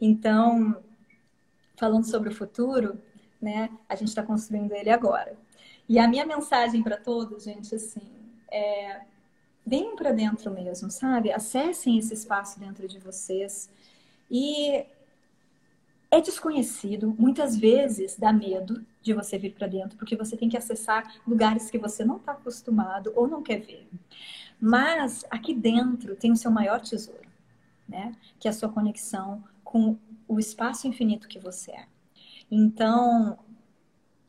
[0.00, 0.82] Então,
[1.76, 3.00] falando sobre o futuro,
[3.40, 5.36] né, a gente está construindo ele agora.
[5.88, 8.10] E a minha mensagem para todos, gente, assim,
[8.50, 9.02] é
[9.68, 11.30] venham para dentro mesmo, sabe?
[11.30, 13.68] Acessem esse espaço dentro de vocês
[14.30, 14.86] e
[16.10, 20.56] é desconhecido, muitas vezes dá medo de você vir para dentro, porque você tem que
[20.56, 23.88] acessar lugares que você não está acostumado ou não quer ver.
[24.60, 27.28] Mas aqui dentro tem o seu maior tesouro,
[27.88, 28.14] né?
[28.40, 29.96] Que é a sua conexão com
[30.26, 31.86] o espaço infinito que você é.
[32.50, 33.38] Então,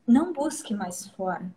[0.06, 1.50] não busque mais fora.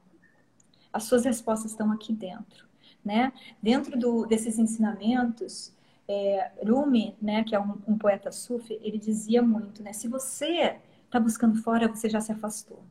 [0.92, 2.66] As suas respostas estão aqui dentro,
[3.04, 3.32] né?
[3.60, 5.72] Dentro do, desses ensinamentos,
[6.08, 10.76] é, Rumi, né, que é um, um, poeta sufi, ele dizia muito, né, se você
[11.04, 12.82] está buscando fora, você já se afastou.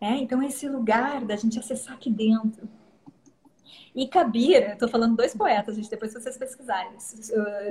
[0.00, 2.68] É, então, esse lugar da gente acessar aqui dentro.
[3.94, 6.92] E Kabir, estou falando dois poetas, gente, depois vocês pesquisarem,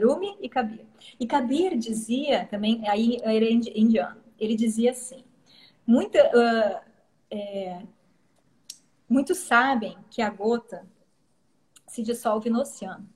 [0.02, 0.86] Rumi e Kabir.
[1.20, 5.24] E Kabir dizia também, aí ele é indiano, ele dizia assim,
[5.86, 6.90] muita, uh,
[7.30, 7.82] é,
[9.10, 10.88] muitos sabem que a gota
[11.86, 13.13] se dissolve no oceano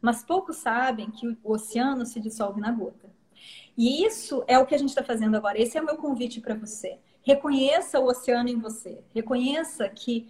[0.00, 3.10] mas poucos sabem que o oceano se dissolve na gota.
[3.76, 5.60] E isso é o que a gente está fazendo agora.
[5.60, 6.98] Esse é o meu convite para você.
[7.22, 9.02] Reconheça o oceano em você.
[9.14, 10.28] Reconheça que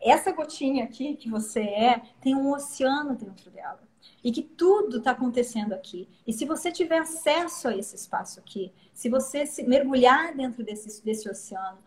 [0.00, 3.87] essa gotinha aqui que você é tem um oceano dentro dela.
[4.22, 6.08] E que tudo está acontecendo aqui.
[6.26, 11.04] E se você tiver acesso a esse espaço aqui, se você se mergulhar dentro desse,
[11.04, 11.78] desse oceano,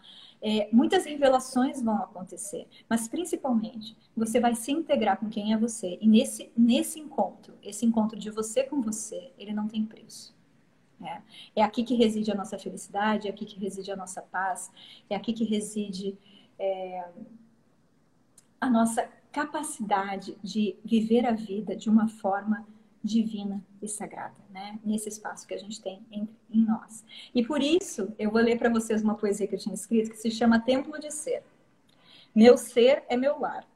[0.41, 5.99] é, muitas revelações vão acontecer, mas principalmente você vai se integrar com quem é você.
[6.01, 10.33] E nesse, nesse encontro, esse encontro de você com você, ele não tem preço.
[11.03, 11.21] É,
[11.57, 14.71] é aqui que reside a nossa felicidade, é aqui que reside a nossa paz,
[15.09, 16.17] é aqui que reside
[16.57, 17.07] é,
[18.59, 22.67] a nossa capacidade de viver a vida de uma forma
[23.03, 24.79] divina e sagrada, né?
[24.83, 27.03] Nesse espaço que a gente tem em, em nós.
[27.33, 30.17] E por isso, eu vou ler para vocês uma poesia que eu tinha escrito que
[30.17, 31.43] se chama Templo de Ser.
[32.33, 33.67] Meu ser é meu lar.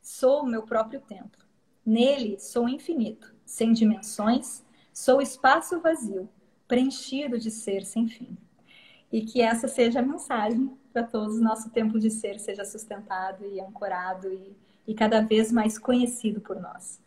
[0.00, 1.44] Sou o meu próprio templo.
[1.84, 6.28] Nele sou infinito, sem dimensões, sou espaço vazio,
[6.66, 8.36] preenchido de ser sem fim.
[9.12, 13.60] E que essa seja a mensagem para todos, nosso tempo de ser seja sustentado e
[13.60, 14.56] ancorado e,
[14.86, 17.00] e cada vez mais conhecido por nós.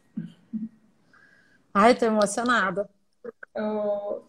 [1.73, 2.89] Ai, tô emocionada.
[3.53, 4.25] Eu,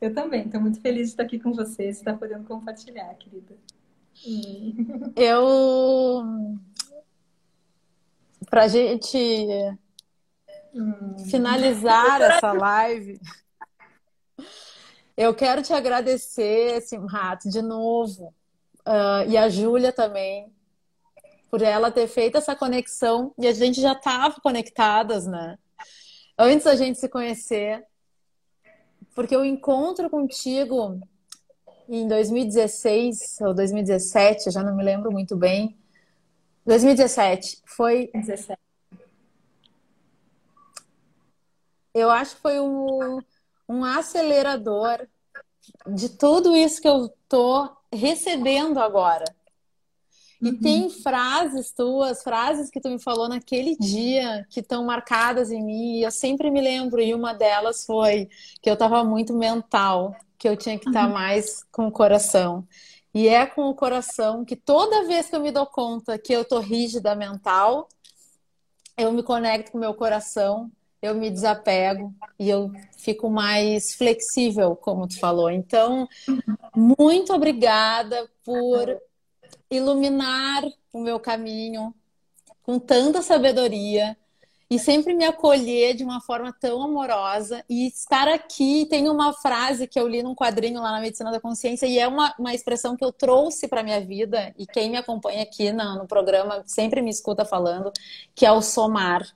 [0.00, 3.56] eu também, estou muito feliz de estar aqui com vocês, de estar podendo compartilhar, querida.
[5.14, 6.58] Eu.
[8.50, 9.18] Pra gente
[10.74, 11.18] hum.
[11.30, 13.20] finalizar essa live,
[15.16, 18.34] eu quero te agradecer, Simrat, de novo,
[18.86, 20.52] uh, e a Júlia também,
[21.50, 25.58] por ela ter feito essa conexão, e a gente já estava conectadas, né?
[26.38, 27.84] Antes da gente se conhecer,
[29.14, 31.00] porque o encontro contigo
[31.88, 35.76] em 2016 ou 2017, já não me lembro muito bem.
[36.66, 38.60] 2017 foi 17.
[41.94, 43.20] Eu acho que foi um,
[43.68, 45.08] um acelerador
[45.86, 49.24] de tudo isso que eu tô recebendo agora.
[50.40, 50.60] E uhum.
[50.60, 55.98] tem frases tuas, frases que tu me falou naquele dia que estão marcadas em mim,
[55.98, 58.28] e eu sempre me lembro, e uma delas foi
[58.62, 61.12] que eu estava muito mental, que eu tinha que estar tá uhum.
[61.12, 62.66] mais com o coração.
[63.12, 66.44] E é com o coração que toda vez que eu me dou conta que eu
[66.44, 67.88] tô rígida mental,
[68.96, 70.70] eu me conecto com o meu coração,
[71.02, 75.50] eu me desapego e eu fico mais flexível, como tu falou.
[75.50, 76.56] Então, uhum.
[76.76, 79.00] muito obrigada por
[79.70, 81.94] iluminar o meu caminho
[82.62, 84.16] com tanta sabedoria
[84.70, 88.86] e sempre me acolher de uma forma tão amorosa e estar aqui.
[88.90, 92.06] Tem uma frase que eu li num quadrinho lá na Medicina da Consciência e é
[92.06, 95.96] uma, uma expressão que eu trouxe para minha vida e quem me acompanha aqui no,
[95.96, 97.90] no programa sempre me escuta falando,
[98.34, 99.26] que é o somar.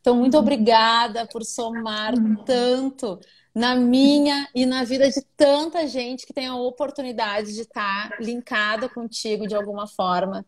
[0.00, 0.40] Então, muito uhum.
[0.40, 2.36] obrigada por somar uhum.
[2.44, 3.18] tanto
[3.54, 8.88] na minha e na vida de tanta gente que tem a oportunidade de estar linkada
[8.88, 10.44] contigo de alguma forma.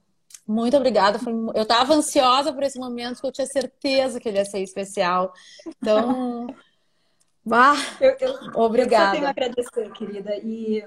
[0.47, 1.19] Muito obrigada.
[1.55, 5.33] Eu estava ansiosa por esse momento, porque eu tinha certeza que ele ia ser especial.
[5.67, 6.47] Então,
[7.45, 9.11] bah, eu, eu, obrigada.
[9.11, 10.37] Eu tenho a agradecer, querida.
[10.37, 10.85] E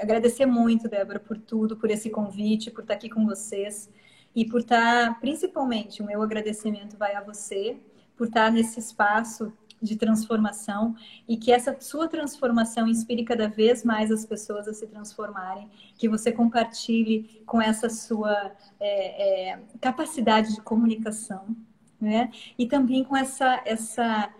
[0.00, 3.90] agradecer muito, Débora, por tudo, por esse convite, por estar aqui com vocês.
[4.34, 7.76] E por estar, principalmente, o meu agradecimento vai a você,
[8.16, 10.94] por estar nesse espaço de transformação
[11.28, 16.08] e que essa sua transformação inspire cada vez mais as pessoas a se transformarem, que
[16.08, 21.56] você compartilhe com essa sua é, é, capacidade de comunicação,
[22.00, 22.30] né?
[22.58, 24.32] E também com essa essa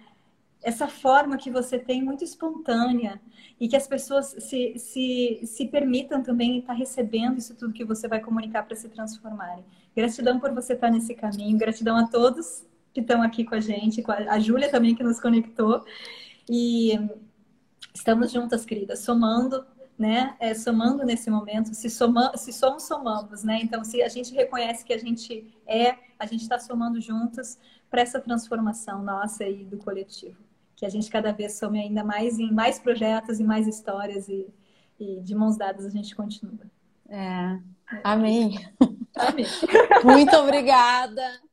[0.62, 3.20] essa forma que você tem muito espontânea
[3.61, 8.09] e que as pessoas se, se, se permitam também estar recebendo isso tudo que você
[8.09, 9.64] vai comunicar para se transformarem.
[9.97, 12.66] Gratidão por você estar nesse caminho, gratidão a todos
[12.99, 15.85] que estão aqui com a gente, com a, a Júlia também que nos conectou.
[16.49, 16.99] E
[17.95, 19.65] estamos juntas, queridas, somando,
[19.97, 20.37] né?
[20.41, 23.61] É, somando nesse momento, se, soma, se somos, somamos, né?
[23.63, 28.03] Então, se a gente reconhece que a gente é, a gente está somando juntas para
[28.03, 30.37] essa transformação nossa e do coletivo.
[30.75, 34.47] Que a gente cada vez some ainda mais em mais projetos e mais histórias e,
[34.99, 36.67] e de mãos dadas a gente continua.
[37.09, 37.59] É.
[38.05, 38.59] Amém.
[39.17, 39.47] Amém.
[40.05, 41.48] Muito obrigada.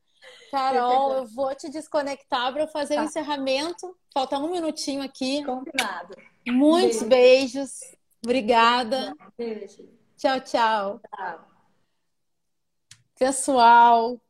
[0.50, 3.02] Carol, eu vou te desconectar para fazer tá.
[3.02, 3.96] o encerramento.
[4.12, 5.44] Falta um minutinho aqui.
[5.44, 6.16] Combinado.
[6.46, 7.54] Muitos Beijo.
[7.54, 7.80] beijos.
[8.24, 9.14] Obrigada.
[9.36, 9.88] Beijo.
[10.16, 11.00] Tchau, tchau.
[11.14, 11.56] Tchau.
[13.18, 14.20] Pessoal,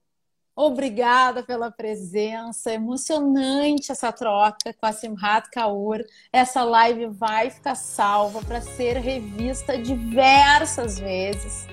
[0.54, 2.72] obrigada pela presença.
[2.72, 6.04] Emocionante essa troca com a Simhat Kaur.
[6.32, 11.66] Essa live vai ficar salva para ser revista diversas vezes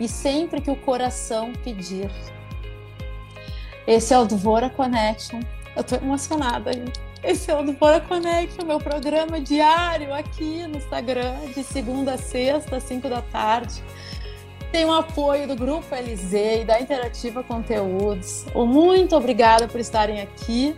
[0.00, 2.10] e sempre que o coração pedir.
[3.86, 5.40] Esse é o Dvora Connection.
[5.76, 6.84] Eu tô emocionada aí.
[7.22, 12.76] Esse é o Dvora Connection, meu programa diário aqui no Instagram, de segunda a sexta,
[12.76, 13.80] às 5 da tarde.
[14.72, 16.32] Tem o apoio do Grupo LZ
[16.62, 18.44] e da Interativa Conteúdos.
[18.54, 20.74] Muito obrigada por estarem aqui.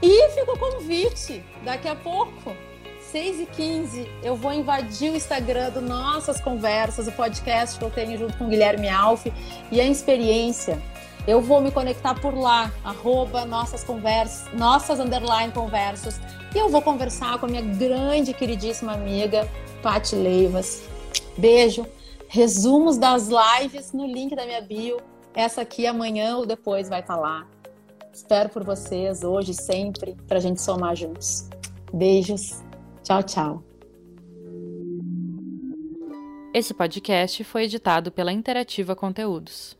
[0.00, 2.54] E fica o convite, daqui a pouco,
[3.00, 7.90] 6 e 15 eu vou invadir o Instagram do Nossas Conversas, o podcast que eu
[7.90, 9.26] tenho junto com o Guilherme Alf
[9.72, 10.80] e a experiência
[11.26, 16.20] eu vou me conectar por lá, arroba nossas conversas, nossas underline conversas,
[16.54, 19.48] e eu vou conversar com a minha grande queridíssima amiga,
[19.82, 20.82] Paty Leivas.
[21.36, 21.86] Beijo.
[22.28, 24.98] Resumos das lives no link da minha bio.
[25.34, 27.46] Essa aqui amanhã ou depois vai estar tá lá.
[28.12, 31.48] Espero por vocês hoje sempre para a gente somar juntos.
[31.92, 32.62] Beijos.
[33.02, 33.62] Tchau, tchau.
[36.52, 39.76] Esse podcast foi editado pela Interativa Conteúdos.